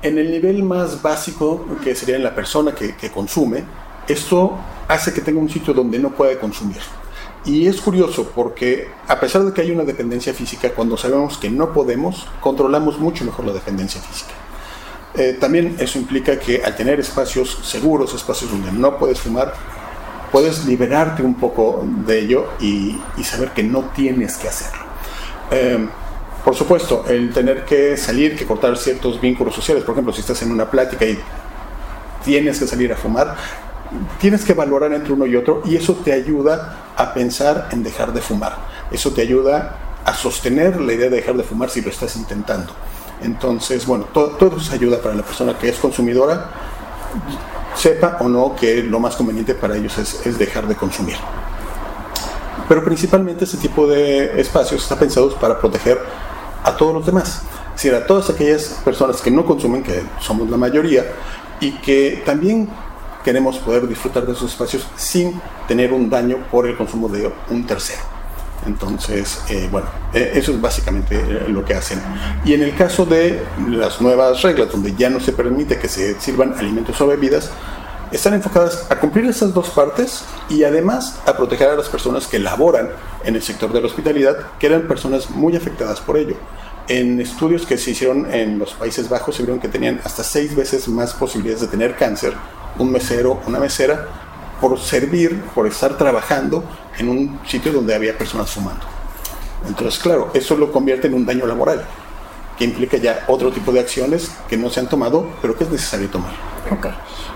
[0.00, 3.62] En el nivel más básico, que sería en la persona que consume,
[4.08, 6.80] esto hace que tenga un sitio donde no puede consumir.
[7.44, 11.50] Y es curioso porque a pesar de que hay una dependencia física, cuando sabemos que
[11.50, 14.32] no podemos, controlamos mucho mejor la dependencia física.
[15.14, 19.54] Eh, también eso implica que al tener espacios seguros, espacios donde no puedes fumar,
[20.30, 24.84] puedes liberarte un poco de ello y, saber que no tienes que hacerlo.
[25.50, 25.86] Eh,
[26.44, 30.40] por supuesto, el tener que salir, que cortar ciertos vínculos sociales, por ejemplo, si estás
[30.42, 31.18] en una plática y
[32.24, 33.36] tienes que salir a fumar,
[34.18, 38.12] tienes que valorar entre uno y otro y eso te ayuda a pensar en dejar
[38.12, 38.56] de fumar.
[38.90, 42.72] Eso te ayuda a sostener la idea de dejar de fumar si lo estás intentando.
[43.22, 46.50] Entonces, bueno, todo, todo eso ayuda para la persona que es consumidora,
[47.74, 51.16] sepa o no que lo más conveniente para ellos es, es dejar de consumir.
[52.68, 56.00] Pero principalmente este tipo de espacios está pensados para proteger
[56.64, 57.42] a todos los demás.
[57.74, 61.04] Decir, a todas aquellas personas que no consumen, que somos la mayoría,
[61.60, 62.68] y que también
[63.24, 67.66] queremos poder disfrutar de esos espacios sin tener un daño por el consumo de un
[67.66, 68.02] tercero.
[68.66, 72.00] Entonces, eh, bueno, eh, eso es básicamente lo que hacen.
[72.44, 76.20] Y en el caso de las nuevas reglas, donde ya no se permite que se
[76.20, 77.50] sirvan alimentos o bebidas,
[78.12, 82.38] están enfocadas a cumplir esas dos partes y además a proteger a las personas que
[82.38, 82.90] laboran
[83.24, 86.36] en el sector de la hospitalidad, que eran personas muy afectadas por ello.
[86.88, 90.54] En estudios que se hicieron en los Países Bajos se vieron que tenían hasta seis
[90.54, 92.34] veces más posibilidades de tener cáncer
[92.78, 94.06] un mesero, una mesera,
[94.60, 96.64] por servir, por estar trabajando
[96.98, 98.84] en un sitio donde había personas fumando.
[99.66, 101.84] Entonces, claro, eso lo convierte en un daño laboral,
[102.56, 105.70] que implica ya otro tipo de acciones que no se han tomado, pero que es
[105.70, 106.32] necesario tomar.
[106.70, 106.92] Okay.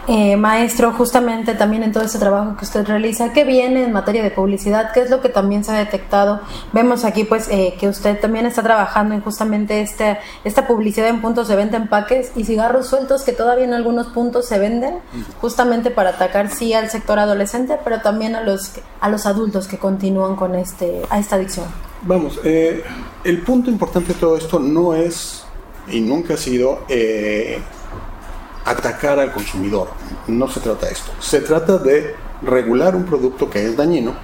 [0.09, 4.23] Eh, maestro, justamente también en todo ese trabajo que usted realiza, ¿qué viene en materia
[4.23, 4.93] de publicidad?
[4.93, 6.41] ¿Qué es lo que también se ha detectado?
[6.73, 11.21] Vemos aquí pues eh, que usted también está trabajando en justamente este, esta publicidad en
[11.21, 14.99] puntos de venta, empaques y cigarros sueltos que todavía en algunos puntos se venden,
[15.41, 19.79] justamente para atacar sí al sector adolescente, pero también a los, a los adultos que
[19.79, 21.67] continúan con este, a esta adicción.
[22.07, 22.85] Vamos, eh,
[23.25, 25.45] el punto importante de todo esto no es
[25.91, 26.85] y nunca ha sido
[28.65, 29.89] atacar al consumidor.
[30.27, 31.13] No se trata de esto.
[31.21, 34.15] Se trata de regular un producto que es dañino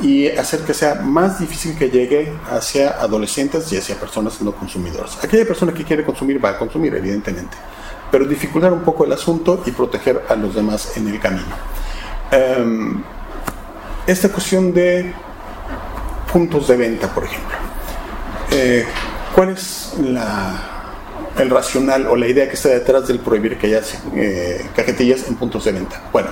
[0.00, 5.22] y hacer que sea más difícil que llegue hacia adolescentes y hacia personas no consumidoras.
[5.22, 7.56] Aquella persona que quiere consumir va a consumir, evidentemente,
[8.10, 11.56] pero dificultar un poco el asunto y proteger a los demás en el camino.
[12.30, 13.02] Em,
[14.06, 15.12] esta cuestión de
[16.32, 17.56] puntos de venta, por ejemplo.
[18.50, 18.86] Eh,
[19.34, 19.94] ¿Cuál es
[21.40, 23.82] el racional o la idea que está detrás del prohibir que haya
[24.14, 26.02] eh, cajetillas en puntos de venta.
[26.12, 26.30] Bueno,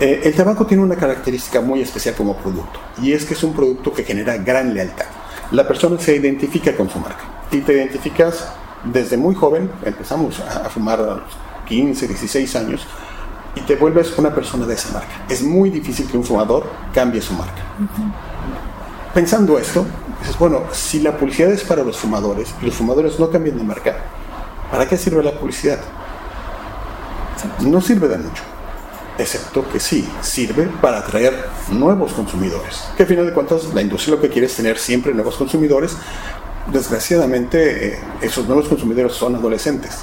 [0.00, 3.54] eh, el tabaco tiene una característica muy especial como producto y es que es un
[3.54, 5.06] producto que genera gran lealtad.
[5.52, 8.48] La persona se identifica con su marca y te identificas
[8.84, 11.22] desde muy joven, empezamos a, fumar a los
[11.66, 12.86] 15, 16 años
[13.54, 15.24] y te vuelves una persona de esa marca.
[15.28, 17.62] Es muy difícil que un fumador cambie su marca.
[19.14, 19.86] Pensando esto,
[20.20, 23.64] dices, bueno, si la publicidad es para los fumadores y los fumadores no cambian de
[23.64, 23.96] marca,
[24.74, 25.78] ¿Para qué sirve la publicidad?
[27.60, 28.42] No sirve de mucho,
[29.16, 31.32] excepto que sí, sirve para atraer
[31.70, 32.82] nuevos consumidores.
[32.96, 35.96] Que a final de cuentas la industria lo que quiere es tener siempre nuevos consumidores.
[36.72, 40.00] Desgraciadamente eh, esos nuevos consumidores son adolescentes,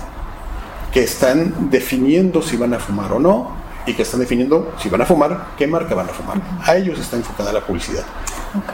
[0.93, 5.01] que están definiendo si van a fumar o no y que están definiendo si van
[5.01, 6.41] a fumar, qué marca van a fumar.
[6.63, 8.03] A ellos está enfocada la publicidad.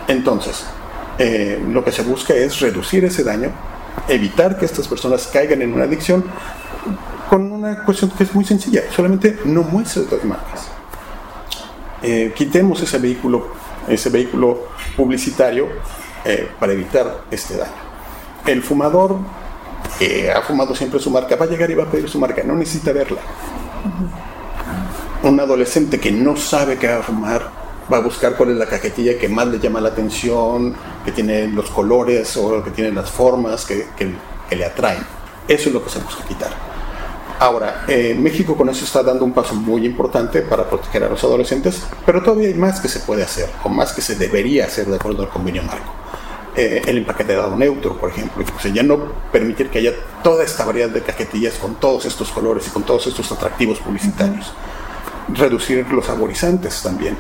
[0.08, 0.66] Entonces,
[1.18, 3.52] eh, lo que se busca es reducir ese daño
[4.08, 6.24] evitar que estas personas caigan en una adicción
[7.30, 10.68] con una cuestión que es muy sencilla, solamente no muestres las marcas.
[12.02, 13.48] Eh, quitemos ese vehículo,
[13.88, 15.68] ese vehículo publicitario
[16.24, 17.88] eh, para evitar este daño.
[18.46, 19.18] El fumador
[20.00, 22.44] que ha fumado siempre su marca va a llegar y va a pedir su marca,
[22.44, 23.20] no necesita verla.
[25.24, 27.50] Un adolescente que no sabe qué va a fumar
[27.92, 30.76] va a buscar cuál es la cajetilla que más le llama la atención,
[31.06, 35.04] que tiene los colores o que tiene las formas que, que, le atraen.
[35.48, 36.52] Eso es lo que se busca quitar.
[37.40, 41.24] Ahora, eh, México con eso está dando un paso muy importante para proteger a los
[41.24, 44.88] adolescentes, pero todavía hay más que se puede hacer, o más que se debería hacer
[44.88, 45.94] de acuerdo al convenio marco.
[46.56, 48.98] Eh, el empaquetado neutro, por ejemplo, o sea, ya no
[49.32, 53.06] permitir que haya toda esta variedad de cajetillas con todos estos colores y con todos
[53.06, 54.52] estos atractivos publicitarios.
[55.30, 57.18] Reducir los saborizantes también.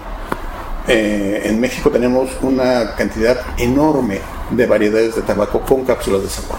[0.88, 6.58] Eh, en México tenemos una cantidad enorme de variedades de tabaco con cápsulas de sabor,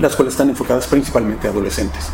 [0.00, 2.08] las cuales están enfocadas principalmente a adolescentes.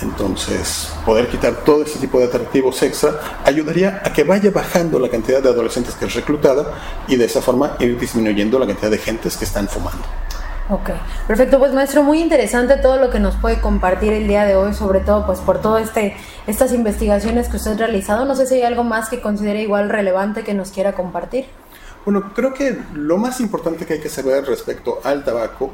[0.00, 5.08] Entonces, poder quitar todo este tipo de atractivos extra ayudaría a que vaya bajando la
[5.08, 6.72] cantidad de adolescentes que es reclutada
[7.08, 10.04] y de esa forma ir disminuyendo la cantidad de gentes que están fumando.
[10.70, 10.90] Ok,
[11.26, 14.74] perfecto, pues maestro, muy interesante todo lo que nos puede compartir el día de hoy,
[14.74, 16.14] sobre todo pues por todas este,
[16.46, 18.26] estas investigaciones que usted ha realizado.
[18.26, 21.46] No sé si hay algo más que considere igual relevante que nos quiera compartir.
[22.04, 25.70] Bueno, creo que lo más importante que hay que saber respecto al tabaco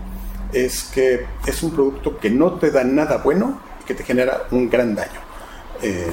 [0.52, 4.44] es que es un producto que no te da nada bueno y que te genera
[4.52, 5.20] un gran daño.
[5.82, 6.12] Eh,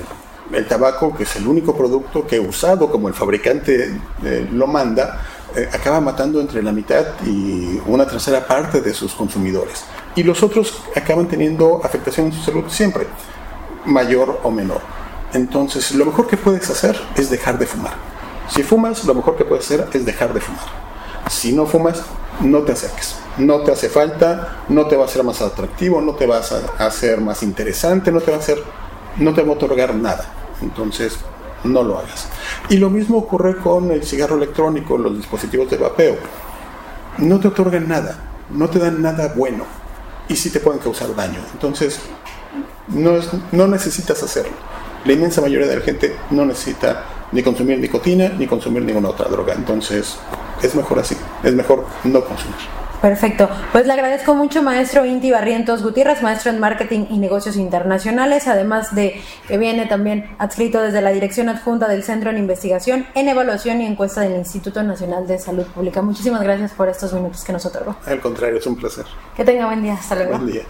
[0.54, 3.91] el tabaco, que es el único producto que usado como el fabricante
[4.24, 5.22] eh, lo manda,
[5.56, 9.84] eh, acaba matando entre la mitad y una tercera parte de sus consumidores.
[10.16, 13.08] Y los otros acaban teniendo afectación en su salud siempre,
[13.86, 14.82] mayor o menor.
[15.34, 17.94] Entonces, lo mejor que puedes hacer es dejar de fumar.
[18.50, 20.66] Si fumas, lo mejor que puedes hacer es dejar de fumar.
[21.30, 22.02] Si no fumas,
[22.42, 23.16] no te acerques.
[23.38, 26.86] No te hace falta, no te va a hacer más atractivo, no te vas a
[26.86, 28.62] hacer más interesante, no te va a hacer,
[29.18, 30.26] no te va a otorgar nada.
[30.62, 31.18] Entonces,
[31.63, 32.28] no lo hagas.
[32.69, 36.15] Y lo mismo ocurre con el cigarro electrónico, los dispositivos de vapeo.
[37.17, 38.17] No te otorgan nada,
[38.50, 39.65] no te dan nada bueno
[40.28, 41.39] y sí te pueden causar daño.
[41.54, 42.00] Entonces,
[42.88, 43.13] no,
[43.52, 44.54] no necesitas hacerlo.
[45.06, 49.28] La inmensa mayoría de la gente no necesita ni consumir nicotina ni consumir ninguna otra
[49.30, 49.54] droga.
[49.54, 50.17] Entonces,
[50.62, 52.56] es mejor así, es mejor no consumir.
[53.02, 53.50] Perfecto.
[53.72, 58.94] Pues le agradezco mucho, maestro Inti Barrientos Gutiérrez, maestro en Marketing y Negocios Internacionales, además
[58.94, 63.82] de que viene también adscrito desde la Dirección Adjunta del Centro en Investigación, en Evaluación
[63.82, 66.02] y Encuesta del Instituto Nacional de Salud Pública.
[66.02, 67.96] Muchísimas gracias por estos minutos que nos otorgó.
[68.06, 69.06] Al contrario, es un placer.
[69.36, 69.94] Que tenga buen día.
[69.94, 70.38] Hasta luego.
[70.38, 70.64] Buen día.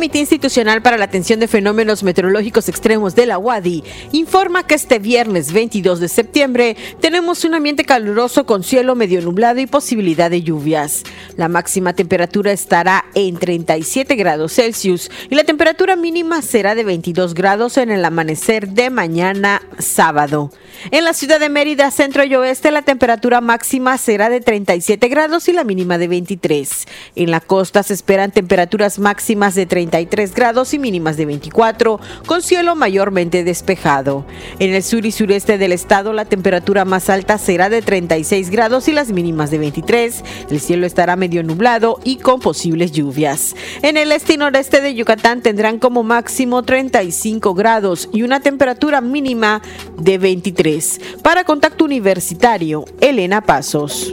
[0.00, 4.98] Comité Institucional para la Atención de Fenómenos Meteorológicos Extremos de la UADI informa que este
[4.98, 10.40] viernes 22 de septiembre tenemos un ambiente caluroso con cielo medio nublado y posibilidad de
[10.40, 11.02] lluvias.
[11.36, 17.34] La máxima temperatura estará en 37 grados Celsius y la temperatura mínima será de 22
[17.34, 20.50] grados en el amanecer de mañana sábado.
[20.92, 25.46] En la ciudad de Mérida, centro y oeste, la temperatura máxima será de 37 grados
[25.48, 26.86] y la mínima de 23.
[27.16, 32.42] En la costa se esperan temperaturas máximas de 33 grados y mínimas de 24, con
[32.42, 34.24] cielo mayormente despejado.
[34.60, 38.86] En el sur y sureste del estado la temperatura más alta será de 36 grados
[38.86, 40.24] y las mínimas de 23.
[40.48, 43.56] El cielo estará medio nublado y con posibles lluvias.
[43.82, 49.00] En el este y noreste de Yucatán tendrán como máximo 35 grados y una temperatura
[49.00, 49.60] mínima
[49.98, 51.00] de 23.
[51.22, 54.12] Para Contacto Universitario, Elena Pasos.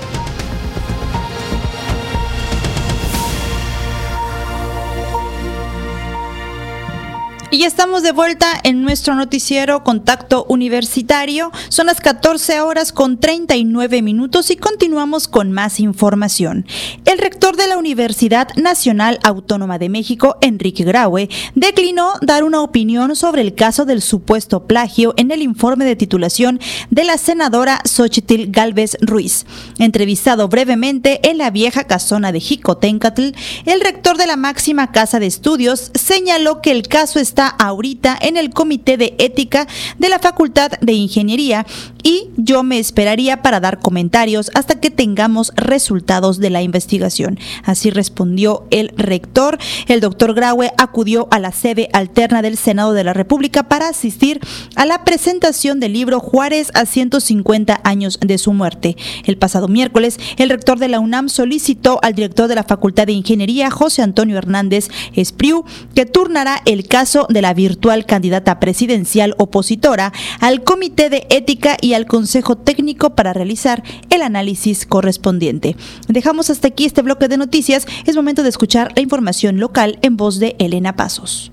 [7.53, 11.51] Y estamos de vuelta en nuestro noticiero Contacto Universitario.
[11.67, 16.65] Son las 14 horas con 39 minutos y continuamos con más información.
[17.03, 23.17] El rector de la Universidad Nacional Autónoma de México, Enrique Graue, declinó dar una opinión
[23.17, 26.57] sobre el caso del supuesto plagio en el informe de titulación
[26.89, 29.45] de la senadora Xochitl Galvez Ruiz.
[29.77, 33.31] Entrevistado brevemente en la vieja casona de Jicotencatl,
[33.65, 38.37] el rector de la máxima casa de estudios señaló que el caso está ahorita en
[38.37, 41.65] el Comité de Ética de la Facultad de Ingeniería
[42.03, 47.39] y yo me esperaría para dar comentarios hasta que tengamos resultados de la investigación.
[47.63, 49.57] Así respondió el rector.
[49.87, 54.39] El doctor Graue acudió a la sede alterna del Senado de la República para asistir
[54.75, 58.97] a la presentación del libro Juárez a 150 años de su muerte.
[59.25, 63.13] El pasado miércoles, el rector de la UNAM solicitó al director de la Facultad de
[63.13, 70.13] Ingeniería, José Antonio Hernández Espriu, que turnará el caso de la virtual candidata presidencial opositora
[70.39, 75.75] al Comité de Ética y al Consejo Técnico para realizar el análisis correspondiente.
[76.07, 77.87] Dejamos hasta aquí este bloque de noticias.
[78.05, 81.51] Es momento de escuchar la información local en voz de Elena Pasos.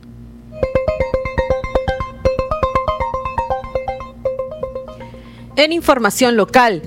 [5.56, 6.82] En información local,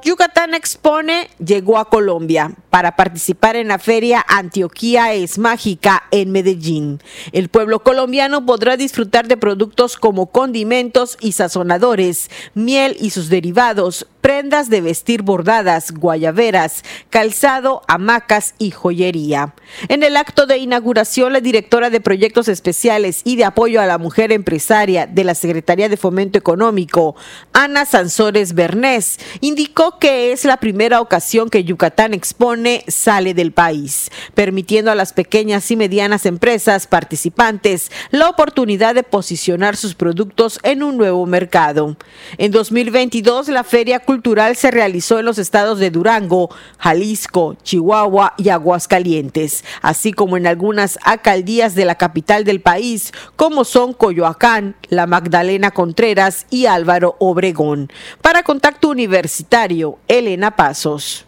[0.03, 6.99] Yucatán Expone llegó a Colombia para participar en la feria Antioquía es Mágica en Medellín.
[7.33, 14.07] El pueblo colombiano podrá disfrutar de productos como condimentos y sazonadores, miel y sus derivados,
[14.21, 19.53] prendas de vestir bordadas, guayaberas, calzado, hamacas y joyería.
[19.89, 23.97] En el acto de inauguración, la directora de Proyectos Especiales y de Apoyo a la
[23.97, 27.15] Mujer Empresaria de la Secretaría de Fomento Económico,
[27.53, 34.11] Ana Sansores Bernés, indicó que es la primera ocasión que Yucatán Expone sale del país,
[34.33, 40.83] permitiendo a las pequeñas y medianas empresas participantes la oportunidad de posicionar sus productos en
[40.83, 41.97] un nuevo mercado.
[42.37, 46.49] En 2022, la feria cultural se realizó en los estados de Durango,
[46.79, 53.63] Jalisco, Chihuahua y Aguascalientes, así como en algunas alcaldías de la capital del país, como
[53.63, 57.89] son Coyoacán, La Magdalena Contreras y Álvaro Obregón.
[58.21, 61.25] Para Contacto Universitario, Elena Pasos.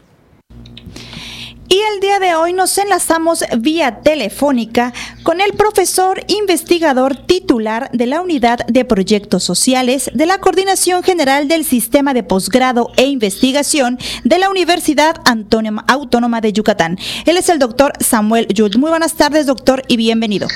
[1.73, 4.93] Y el día de hoy nos enlazamos vía telefónica
[5.23, 11.47] con el profesor investigador titular de la Unidad de Proyectos Sociales de la Coordinación General
[11.47, 16.99] del Sistema de Posgrado e Investigación de la Universidad Autónoma de Yucatán.
[17.25, 18.75] Él es el doctor Samuel Yud.
[18.75, 20.47] Muy buenas tardes, doctor, y bienvenido.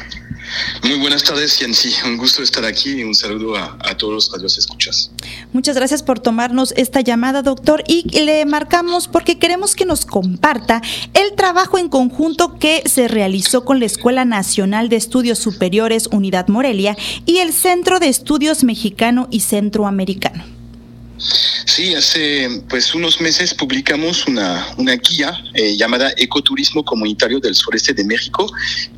[0.83, 1.93] Muy buenas tardes, Yancy.
[2.05, 5.11] Un gusto estar aquí y un saludo a, todos los radios escuchas.
[5.53, 7.83] Muchas gracias por tomarnos esta llamada, doctor.
[7.87, 10.81] Y le marcamos porque queremos que nos comparta
[11.13, 16.47] el trabajo en conjunto que se realizó con la Escuela Nacional de Estudios Superiores Unidad
[16.47, 16.95] Morelia
[17.25, 20.43] y el Centro de Estudios Mexicano y Centroamericano.
[21.67, 27.93] Sí, hace pues unos meses publicamos una, una guía eh, llamada Ecoturismo Comunitario del Sureste
[27.93, 28.49] de México,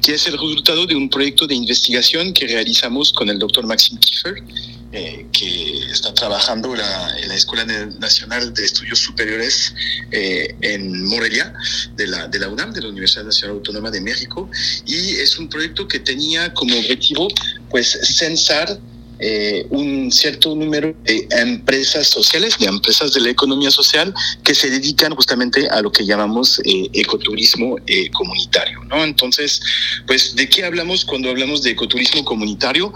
[0.03, 3.97] que es el resultado de un proyecto de investigación que realizamos con el doctor Maxim
[3.97, 4.43] Kiefer,
[4.91, 9.73] eh, que está trabajando en la Escuela Nacional de Estudios Superiores
[10.11, 11.51] eh, en Morelia,
[11.95, 14.47] de la, de la UNAM, de la Universidad Nacional Autónoma de México,
[14.85, 17.29] y es un proyecto que tenía como objetivo
[17.71, 18.79] pues censar
[19.19, 24.13] eh, un cierto número de empresas sociales, de empresas de la economía social
[24.43, 29.03] que se dedican justamente a lo que llamamos eh, ecoturismo eh, comunitario, ¿no?
[29.03, 29.61] Entonces,
[30.07, 32.93] pues, ¿de qué hablamos cuando hablamos de ecoturismo comunitario?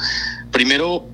[0.51, 1.07] Primero,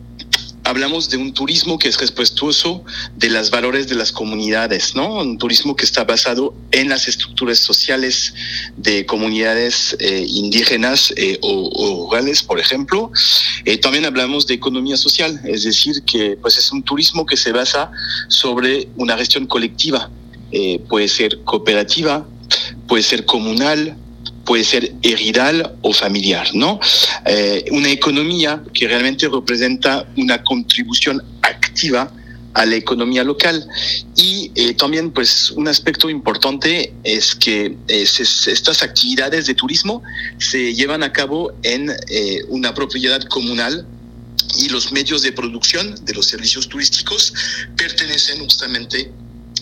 [0.69, 2.83] hablamos de un turismo que es respetuoso
[3.15, 5.15] de los valores de las comunidades, ¿no?
[5.15, 8.33] Un turismo que está basado en las estructuras sociales
[8.77, 13.11] de comunidades eh, indígenas eh, o, rurales, por ejemplo.
[13.65, 17.51] Eh, también hablamos de economía social, es decir, que pues es un turismo que se
[17.51, 17.91] basa
[18.27, 20.09] sobre una gestión colectiva.
[20.87, 22.25] puede ser cooperativa,
[22.87, 23.95] puede ser comunal,
[24.49, 26.79] puede ser heredal o familiar, ¿no?
[27.27, 32.11] Eh, una economía que realmente representa una contribución activa
[32.55, 33.63] a la economía local.
[34.15, 40.01] Y eh, también, pues, un aspecto importante es que estas actividades de turismo
[40.39, 43.85] se llevan a cabo en eh, una propiedad comunal
[44.57, 47.35] y los medios de producción de los servicios turísticos
[47.77, 49.11] pertenecen justamente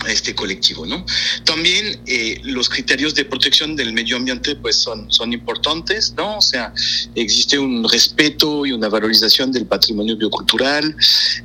[0.08, 1.06] este colectivo, ¿no?
[1.44, 6.38] También eh, los criterios de protección del medio ambiente pues son, son importantes, ¿no?
[6.38, 6.74] O sea,
[7.16, 10.96] existe un respeto y una valorización del patrimonio biocultural,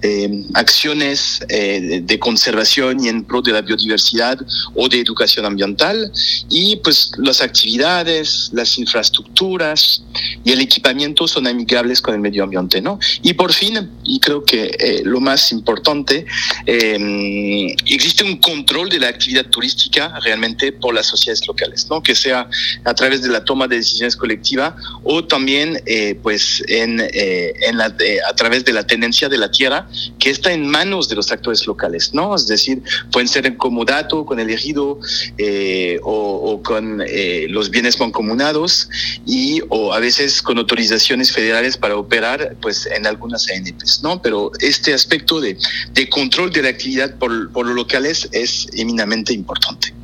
[0.03, 4.39] eh, acciones eh, de conservación y en pro de la biodiversidad
[4.75, 6.13] o de educación ambiental
[6.49, 10.03] y pues las actividades, las infraestructuras
[10.45, 12.99] y el equipamiento son amigables con el medio ambiente, ¿no?
[13.23, 16.27] Y por fin, y creo que lo más importante,
[16.67, 22.03] existe un control de la actividad turística realmente por las sociedades locales, ¿no?
[22.03, 22.49] Que sea
[22.85, 27.79] a través de la toma de decisiones colectiva o también, eh, pues, en, eh, en
[27.79, 27.95] la,
[28.29, 29.89] a través de la tenencia de la tierra
[30.19, 32.35] que está en manos de los actores locales, ¿no?
[32.35, 32.83] Es decir,
[33.13, 34.99] pueden ser en comodato con el ejido
[35.39, 37.03] eh, o, con
[37.49, 38.89] los bienes mancomunados
[39.27, 44.21] y o a veces con autorizaciones federales para operar, pues, en algunas ANPs, ¿no?
[44.21, 45.57] Pero este aspecto de,
[45.93, 48.32] de control de la actividad por, por los locales es
[48.75, 49.95] eminamente importante.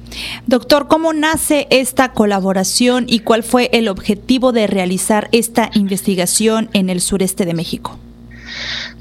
[0.47, 6.91] Doctor, ¿cómo nace esta colaboración y cuál fue el objetivo de realizar esta investigación en
[6.91, 7.99] el sureste de México?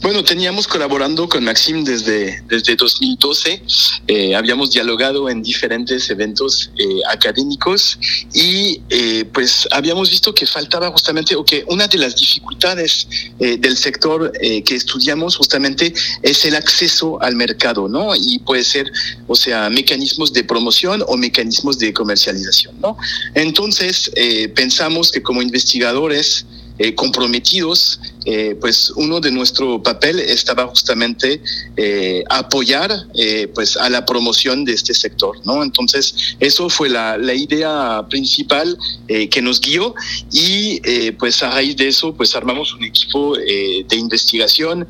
[0.01, 3.61] Bueno, teníamos colaborando con Maxim desde, desde 2012.
[4.07, 7.99] Eh, habíamos dialogado en diferentes eventos eh, académicos
[8.33, 13.07] y eh, pues habíamos visto que faltaba justamente, o que una de las dificultades
[13.39, 18.15] del sector que estudiamos justamente es el acceso al mercado, ¿no?
[18.15, 18.91] Y puede ser,
[19.27, 22.97] o sea, mecanismos de promoción o mecanismos de comercialización, ¿no?
[23.33, 24.11] Entonces,
[24.55, 26.45] pensamos que como investigadores,
[26.79, 31.41] eh, comprometidos, eh, pues uno de nuestro papel estaba justamente
[31.75, 33.07] eh, apoyar
[33.55, 35.63] pues a la promoción de este sector, ¿no?
[35.63, 39.95] Entonces eso fue la, la idea principal que nos guió
[40.31, 40.79] y
[41.13, 44.87] pues a raíz de eso pues armamos un equipo de investigación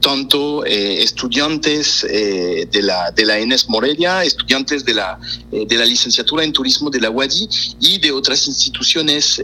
[0.00, 5.18] tanto estudiantes de, la, de la ENES Morelia, estudiantes de la,
[5.50, 7.48] de la licenciatura en turismo de la UADI
[7.80, 9.42] y de otras instituciones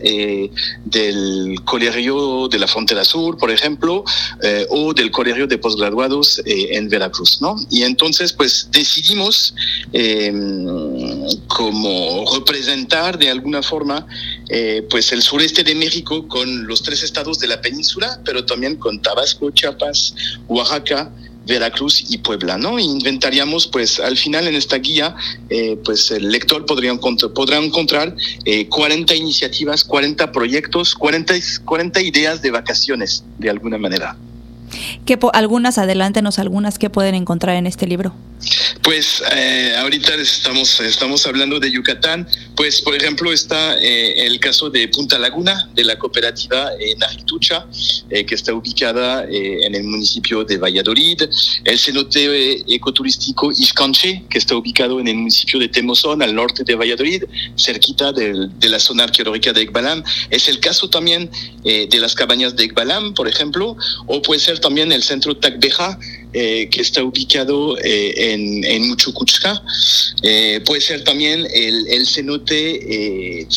[0.85, 1.28] del
[1.65, 4.05] Colegio de la Frontera Sur, por ejemplo,
[4.71, 7.41] o del Colegio de Postgraduados en Veracruz.
[7.41, 7.57] ¿no?
[7.71, 9.55] Y entonces, pues decidimos
[11.47, 14.07] como representar de alguna forma
[14.91, 19.01] pues el sureste de México con los tres estados de la península, pero también con
[19.03, 20.15] Tabasco, Chiapas,
[20.49, 21.11] Oaxaca,
[21.49, 22.79] Veracruz y Puebla, ¿no?
[22.79, 25.17] Inventaríamos, pues, al final en esta guía,
[25.49, 28.15] eh, pues el lector podría podrá encontrar
[28.69, 31.35] 40 eh, iniciativas, 40 proyectos, 40,
[31.65, 34.17] 40 ideas de vacaciones, de alguna manera.
[35.07, 38.13] ¿Qué, algunas, adelántenos algunas que pueden encontrar en este libro.
[38.83, 42.27] Pues eh, ahorita estamos, estamos hablando de Yucatán,
[42.59, 47.67] pues por ejemplo está eh, el caso de Punta Laguna, de la cooperativa eh, Naritucha,
[48.11, 51.23] eh, que está ubicada en el municipio de Valladolid,
[51.65, 56.75] el cenote ecoturístico Iscanche, que está ubicado en el municipio de Temozón, al norte de
[56.75, 57.25] Valladolid,
[57.57, 60.03] cerquita de, la zona arqueológica de Ekbalam.
[60.31, 61.31] Es el caso también
[61.63, 63.77] de las cabañas de Ekbalam, por ejemplo,
[64.07, 65.99] o puede ser también el centro Tacbeja,
[66.35, 68.97] eh, que está ubicado eh, en, en
[70.23, 73.49] eh, puede ser también el, el cenote eh,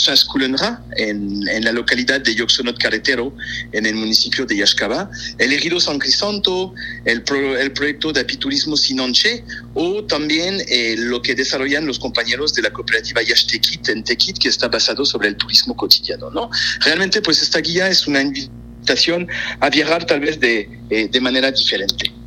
[0.98, 3.36] en, en, la localidad de Yoxonot Carretero,
[3.72, 5.10] en el municipio de Yaxcaba.
[5.38, 6.74] El Ejido San Crisanto,
[7.06, 7.24] el,
[7.60, 9.44] el proyecto de apiturismo Sinonche,
[9.74, 10.62] o también
[11.10, 15.30] lo que desarrollan los compañeros de la cooperativa Yaxtequit en Tequit, que está basado sobre
[15.30, 16.30] el turismo cotidiano.
[16.30, 16.50] ¿no?
[16.82, 19.28] Realmente, pues esta guía es una invitación
[19.60, 22.21] a viajar tal vez de, de manera diferente.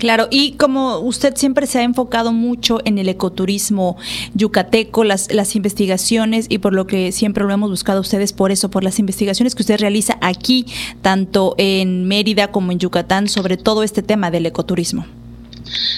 [0.00, 3.98] Claro, y como usted siempre se ha enfocado mucho en el ecoturismo
[4.32, 8.70] yucateco, las, las investigaciones, y por lo que siempre lo hemos buscado ustedes, por eso,
[8.70, 10.64] por las investigaciones que usted realiza aquí,
[11.02, 15.04] tanto en Mérida como en Yucatán, sobre todo este tema del ecoturismo.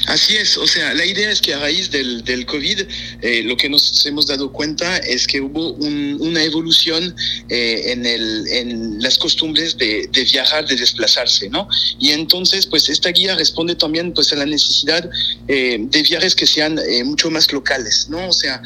[0.06, 2.80] Así es, o sea, la idea es que a raíz del, del COVID
[3.22, 7.14] eh, lo que nos hemos dado cuenta es que hubo una evolución
[7.48, 11.68] eh, en, el, en las costumbres de, de, viajar, de desplazarse, ¿no?
[11.98, 15.08] Y entonces, pues esta guía responde también pues a la necesidad
[15.48, 18.28] eh, de viajes que sean mucho más locales, ¿no?
[18.28, 18.60] O sea,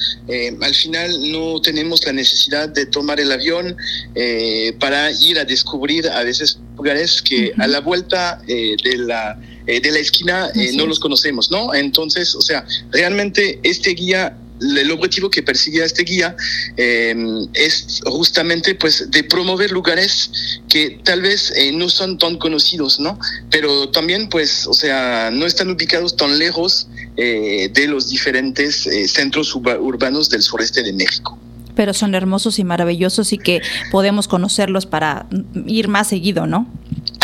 [0.60, 3.76] al final no tenemos la necesidad de tomar el avión
[4.78, 9.90] para ir a descubrir a veces lugares que a la vuelta de la eh, de
[9.90, 11.74] la esquina eh, no los conocemos, ¿no?
[11.74, 16.34] Entonces, o sea, realmente este guía el objetivo que persigue este guía
[16.78, 20.30] em, es justamente pues de promover lugares
[20.66, 23.18] que tal vez eh, no son tan conocidos, ¿no?
[23.50, 30.28] Pero también pues, o sea, no están ubicados tan lejos de los diferentes centros urbanos
[30.28, 31.38] del sureste de México
[31.76, 33.62] pero son hermosos y maravillosos y que
[33.92, 35.26] podemos conocerlos para
[35.66, 36.66] ir más seguido, ¿no?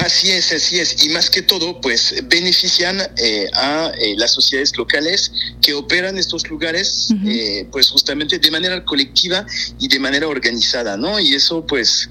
[0.04, 1.04] Así es, así es.
[1.04, 5.30] Y más que todo, pues benefician eh, a eh, las sociedades locales
[5.60, 9.46] que operan estos lugares, eh, pues justamente de manera colectiva
[9.78, 11.20] y de manera organizada, ¿no?
[11.20, 12.08] Y eso, pues,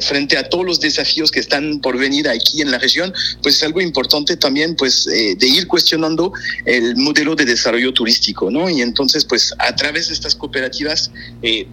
[0.00, 3.12] frente a todos los desafíos que están por venir aquí en la región,
[3.42, 6.32] pues es algo importante también, pues, de ir cuestionando
[6.64, 8.70] el modelo de desarrollo turístico, ¿no?
[8.70, 11.10] Y entonces, pues, a través de estas cooperativas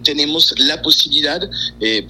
[0.04, 1.40] tenemos la posibilidad,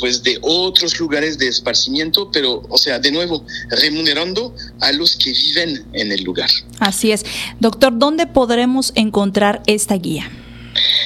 [0.01, 3.36] pues, de otros lugares de esparcimiento, pero, o sea, de nuevo,
[3.71, 6.51] remunerando a los que viven en el lugar.
[6.79, 7.25] Así es.
[7.61, 10.31] Doctor, ¿dónde podremos encontrar esta guía?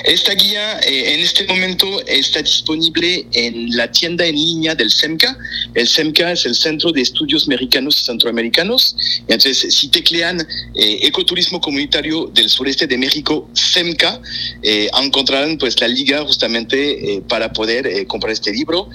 [0.04, 5.36] Esta guía eh, en este momento está disponible en la tienda en línea del SEMCA.
[5.74, 8.96] El SEMCA es el Centro de Estudios Mexicanos y Centroamericanos.
[9.28, 10.40] Entonces, si teclean
[10.74, 14.20] eh, Ecoturismo Comunitario del Sureste de México, SEMCA,
[14.62, 18.88] eh, encontrarán pues la liga justamente para poder comprar este libro.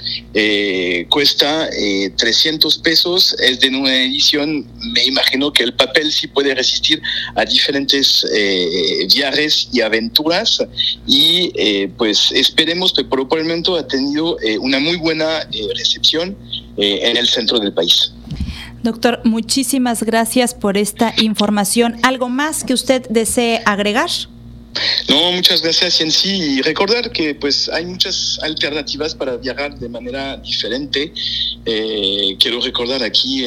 [1.09, 1.69] cuesta
[2.17, 7.01] 300 pesos, es de una edición, me imagino que el papel sí puede resistir
[7.36, 8.26] a diferentes
[9.07, 10.64] viajes y aventuras
[11.07, 15.68] y eh, pues esperemos que por el momento ha tenido eh, una muy buena eh,
[15.76, 16.36] recepción
[16.78, 18.11] en el centro del país.
[18.84, 21.95] Doctor, muchísimas gracias por esta información.
[22.03, 24.09] ¿Algo más que usted desee agregar?
[25.09, 26.30] No, muchas gracias, Yancy.
[26.30, 31.13] Y recordar que pues hay muchas alternativas para viajar de manera diferente.
[31.65, 33.45] Eh, quiero recordar aquí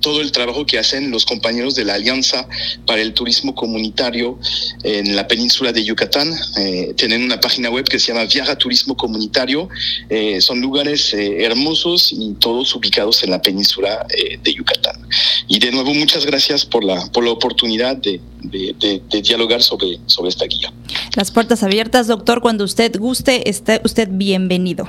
[0.00, 2.48] todo el trabajo que hacen los compañeros de la Alianza
[2.86, 4.38] para el Turismo Comunitario
[4.82, 6.32] en la península de Yucatán.
[6.58, 9.68] Eh, tienen una página web que se llama Viaja Turismo Comunitario.
[10.08, 14.06] Eh, son lugares hermosos y todos ubicados en la península
[14.42, 14.96] de Yucatán.
[15.48, 20.28] Y de nuevo, muchas gracias por la, por la oportunidad de, de dialogar sobre, sobre
[20.28, 20.72] esta guía.
[21.16, 24.88] Las puertas abiertas, doctor, cuando usted guste, esté usted bienvenido.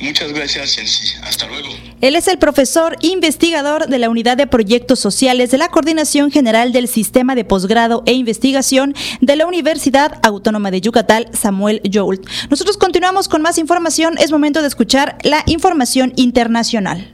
[0.00, 1.14] Muchas gracias, Yancy.
[1.22, 1.68] Hasta luego.
[2.00, 6.72] Él es el profesor investigador de la Unidad de Proyectos Sociales de la Coordinación General
[6.72, 12.26] del Sistema de Posgrado e Investigación de la Universidad Autónoma de Yucatán, Samuel Joult.
[12.50, 14.18] Nosotros continuamos con más información.
[14.18, 17.11] Es momento de escuchar la información internacional.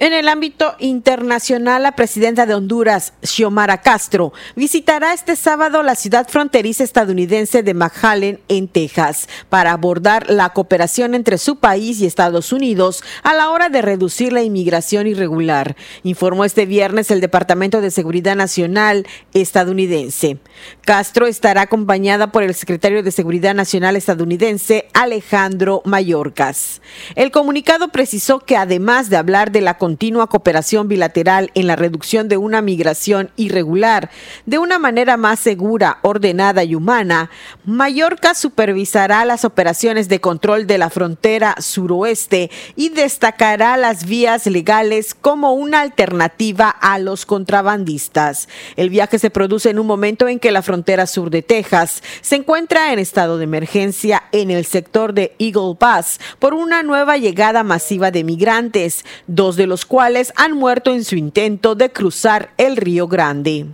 [0.00, 6.28] En el ámbito internacional, la presidenta de Honduras, Xiomara Castro, visitará este sábado la ciudad
[6.28, 12.52] fronteriza estadounidense de McAllen, en Texas, para abordar la cooperación entre su país y Estados
[12.52, 15.74] Unidos a la hora de reducir la inmigración irregular,
[16.04, 20.38] informó este viernes el Departamento de Seguridad Nacional estadounidense.
[20.82, 26.82] Castro estará acompañada por el secretario de Seguridad Nacional estadounidense, Alejandro Mayorkas.
[27.16, 32.28] El comunicado precisó que además de hablar de la continua cooperación bilateral en la reducción
[32.28, 34.10] de una migración irregular
[34.44, 37.30] de una manera más segura, ordenada y humana,
[37.64, 45.14] Mallorca supervisará las operaciones de control de la frontera suroeste y destacará las vías legales
[45.14, 48.50] como una alternativa a los contrabandistas.
[48.76, 52.36] El viaje se produce en un momento en que la frontera sur de Texas se
[52.36, 57.62] encuentra en estado de emergencia en el sector de Eagle Pass por una nueva llegada
[57.62, 62.76] masiva de migrantes, dos de los cuales han muerto en su intento de cruzar el
[62.76, 63.66] Río Grande.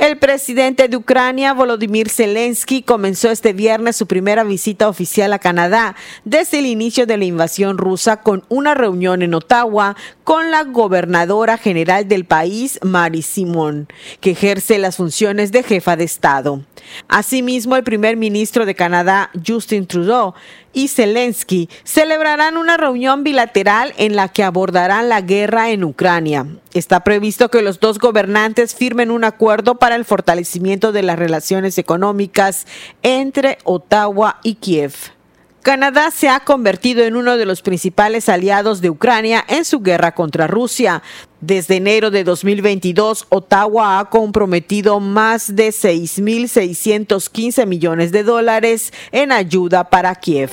[0.00, 5.94] El presidente de Ucrania, Volodymyr Zelensky, comenzó este viernes su primera visita oficial a Canadá
[6.24, 11.58] desde el inicio de la invasión rusa con una reunión en Ottawa con la gobernadora
[11.58, 13.88] general del país, Mary Simon,
[14.20, 16.64] que ejerce las funciones de jefa de Estado.
[17.08, 20.34] Asimismo, el primer ministro de Canadá, Justin Trudeau,
[20.72, 26.46] y Zelensky celebrarán una reunión bilateral en la que abordarán la guerra en Ucrania.
[26.72, 31.78] Está previsto que los dos gobernantes firmen un acuerdo para el fortalecimiento de las relaciones
[31.78, 32.66] económicas
[33.02, 34.94] entre Ottawa y Kiev.
[35.62, 40.14] Canadá se ha convertido en uno de los principales aliados de Ucrania en su guerra
[40.14, 41.02] contra Rusia.
[41.42, 49.84] Desde enero de 2022, Ottawa ha comprometido más de 6.615 millones de dólares en ayuda
[49.90, 50.50] para Kiev.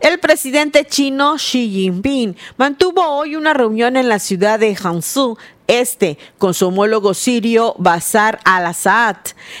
[0.00, 5.36] El presidente chino Xi Jinping mantuvo hoy una reunión en la ciudad de Hangzhou
[5.68, 9.16] este con su homólogo sirio Bazar al-Assad,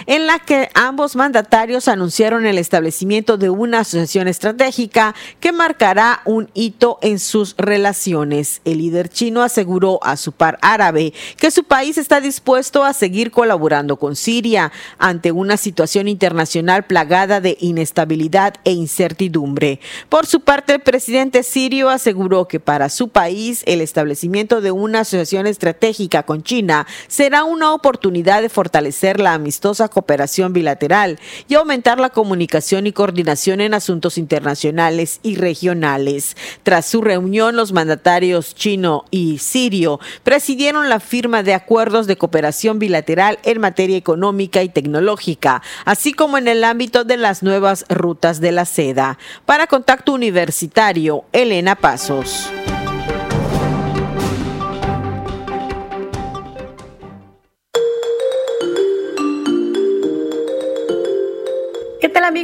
[0.06, 6.50] en la que ambos mandatarios anunciaron el establecimiento de una asociación estratégica que marcará un
[6.54, 8.62] hito en sus relaciones.
[8.64, 13.30] El líder chino aseguró a su par árabe que su país está dispuesto a seguir
[13.30, 19.80] colaborando con Siria ante una situación internacional plagada de inestabilidad e incertidumbre.
[20.08, 25.00] Por su parte, el presidente sirio aseguró que para su país el establecimiento de una
[25.00, 31.18] asociación estratégica con China será una oportunidad de fortalecer la amistosa cooperación bilateral
[31.48, 36.36] y aumentar la comunicación y coordinación en asuntos internacionales y regionales.
[36.62, 42.78] Tras su reunión, los mandatarios chino y sirio presidieron la firma de acuerdos de cooperación
[42.78, 48.40] bilateral en materia económica y tecnológica, así como en el ámbito de las nuevas rutas
[48.40, 49.18] de la seda.
[49.46, 52.48] Para Contacto Universitario, Elena Pasos.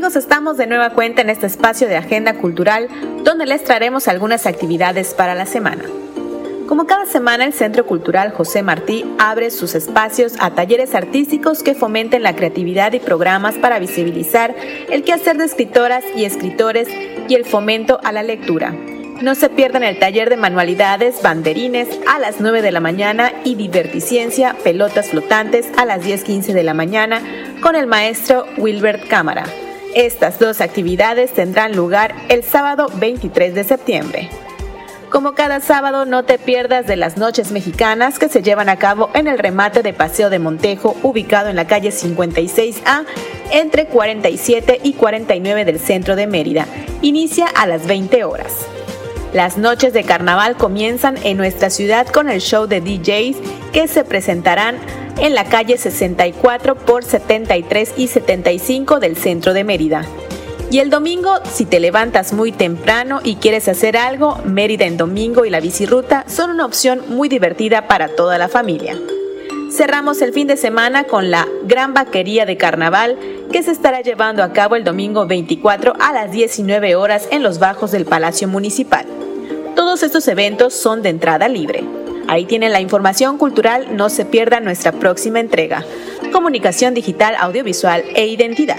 [0.05, 0.17] Amigos?
[0.17, 2.89] Estamos de nueva cuenta en este espacio de Agenda Cultural
[3.23, 5.85] donde les traeremos algunas actividades para la semana.
[6.69, 11.75] Como cada semana, el Centro Cultural José Martí abre sus espacios a talleres artísticos que
[11.75, 14.55] fomenten la creatividad y programas para visibilizar
[14.91, 16.89] el quehacer de escritoras y escritores
[17.27, 18.75] y el fomento a la lectura.
[19.23, 23.55] No se pierdan el taller de manualidades, banderines a las 9 de la mañana y
[23.55, 27.23] diverticiencia, pelotas flotantes a las 10.15 de la mañana
[27.63, 29.45] con el maestro Wilbert Cámara.
[29.95, 34.29] Estas dos actividades tendrán lugar el sábado 23 de septiembre.
[35.09, 39.11] Como cada sábado, no te pierdas de las noches mexicanas que se llevan a cabo
[39.15, 43.05] en el remate de Paseo de Montejo, ubicado en la calle 56A,
[43.53, 46.67] entre 47 y 49 del centro de Mérida.
[47.01, 48.67] Inicia a las 20 horas.
[49.35, 53.37] Las noches de carnaval comienzan en nuestra ciudad con el show de DJs
[53.73, 54.77] que se presentarán
[55.19, 60.07] en la calle 64 por 73 y 75 del centro de Mérida.
[60.71, 65.45] Y el domingo, si te levantas muy temprano y quieres hacer algo, Mérida en domingo
[65.45, 68.97] y la bicirruta son una opción muy divertida para toda la familia.
[69.73, 73.19] Cerramos el fin de semana con la Gran Vaquería de Carnaval
[73.51, 77.59] que se estará llevando a cabo el domingo 24 a las 19 horas en los
[77.59, 79.24] bajos del Palacio Municipal.
[79.85, 81.85] Todos estos eventos son de entrada libre.
[82.27, 85.85] Ahí tienen la información cultural, no se pierda nuestra próxima entrega.
[86.33, 88.79] Comunicación digital, audiovisual e identidad.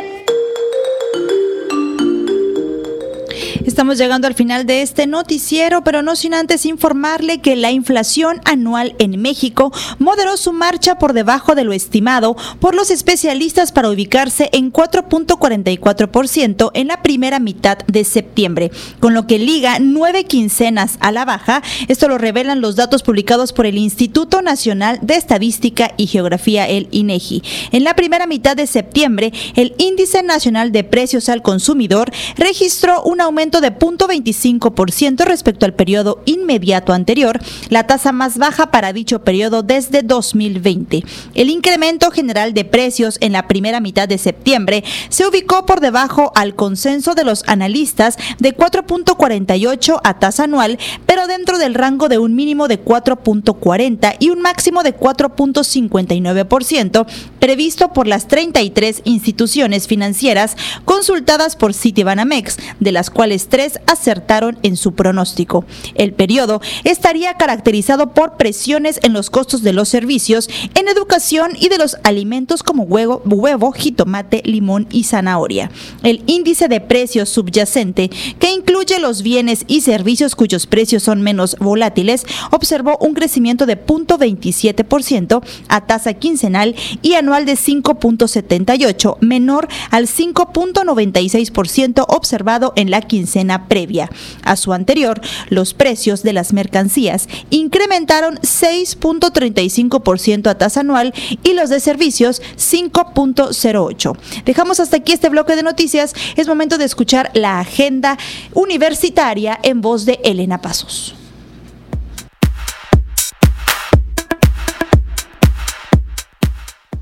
[3.76, 8.40] Estamos llegando al final de este noticiero, pero no sin antes informarle que la inflación
[8.46, 13.90] anual en México moderó su marcha por debajo de lo estimado por los especialistas para
[13.90, 18.72] ubicarse en 4.44% en la primera mitad de septiembre,
[19.02, 21.62] con lo que liga nueve quincenas a la baja.
[21.90, 26.88] Esto lo revelan los datos publicados por el Instituto Nacional de Estadística y Geografía, el
[26.92, 27.44] INEGI.
[27.74, 33.20] En la primera mitad de septiembre, el Índice Nacional de Precios al Consumidor registró un
[33.20, 37.40] aumento de de 0.25% respecto al periodo inmediato anterior,
[37.70, 41.04] la tasa más baja para dicho periodo desde 2020.
[41.34, 46.32] El incremento general de precios en la primera mitad de septiembre se ubicó por debajo
[46.36, 52.20] al consenso de los analistas de 4.48 a tasa anual, pero dentro del rango de
[52.20, 57.06] un mínimo de 4.40 y un máximo de 4.59%
[57.40, 64.76] previsto por las 33 instituciones financieras consultadas por Citibanamex, de las cuales tres acertaron en
[64.76, 65.64] su pronóstico.
[65.94, 71.70] El periodo estaría caracterizado por presiones en los costos de los servicios, en educación y
[71.70, 75.72] de los alimentos como huevo, huevo jitomate, limón y zanahoria.
[76.04, 81.56] El índice de precios subyacente, que incluye los bienes y servicios cuyos precios son menos
[81.62, 90.08] volátiles, observó un crecimiento de 0.27% a tasa quincenal y anual de 5.78, menor al
[90.08, 94.10] 5.96% observado en la quincena previa.
[94.44, 101.70] A su anterior, los precios de las mercancías incrementaron 6.35% a tasa anual y los
[101.70, 104.18] de servicios 5.08.
[104.46, 106.14] Dejamos hasta aquí este bloque de noticias.
[106.36, 108.18] Es momento de escuchar la agenda
[108.54, 111.16] universitaria en voz de Elena Pasos.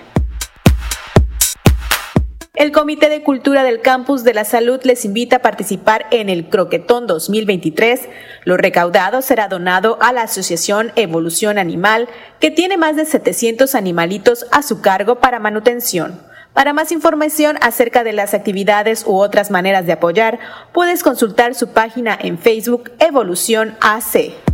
[2.55, 6.49] El Comité de Cultura del Campus de la Salud les invita a participar en el
[6.49, 8.09] Croquetón 2023.
[8.45, 12.09] Lo recaudado será donado a la Asociación Evolución Animal,
[12.39, 16.19] que tiene más de 700 animalitos a su cargo para manutención.
[16.53, 20.39] Para más información acerca de las actividades u otras maneras de apoyar,
[20.73, 24.46] puedes consultar su página en Facebook Evolución AC.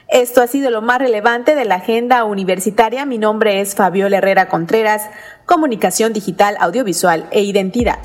[0.07, 3.05] Esto ha sido lo más relevante de la agenda universitaria.
[3.05, 5.03] Mi nombre es Fabiola Herrera Contreras,
[5.45, 7.99] Comunicación Digital, Audiovisual e Identidad.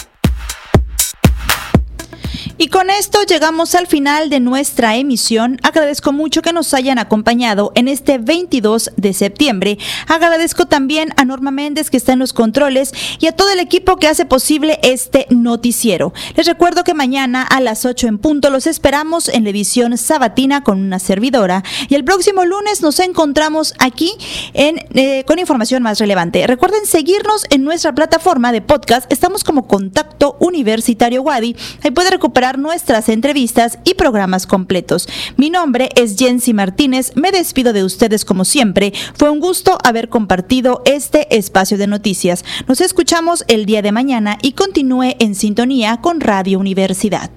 [2.57, 5.59] Y con esto llegamos al final de nuestra emisión.
[5.65, 9.77] Agradezco mucho que nos hayan acompañado en este 22 de septiembre.
[10.07, 13.97] Agradezco también a Norma Méndez que está en los controles y a todo el equipo
[13.97, 16.13] que hace posible este noticiero.
[16.37, 20.63] Les recuerdo que mañana a las 8 en punto los esperamos en la edición sabatina
[20.63, 24.13] con una servidora y el próximo lunes nos encontramos aquí
[24.53, 26.47] en, eh, con información más relevante.
[26.47, 29.13] Recuerden seguirnos en nuestra plataforma de podcast.
[29.13, 31.57] Estamos como Contacto Universitario Wadi.
[31.83, 35.09] Ahí puede recuperar nuestras entrevistas y programas completos.
[35.37, 38.93] Mi nombre es Jensi Martínez, me despido de ustedes como siempre.
[39.15, 42.45] Fue un gusto haber compartido este espacio de noticias.
[42.69, 47.31] Nos escuchamos el día de mañana y continúe en sintonía con Radio Universidad.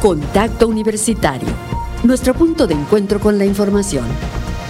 [0.00, 1.48] Contacto Universitario,
[2.04, 4.04] nuestro punto de encuentro con la información.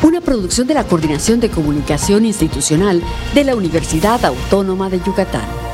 [0.02, 3.02] Una producción de la Coordinación de Comunicación Institucional
[3.34, 5.73] de la Universidad Autónoma de Yucatán.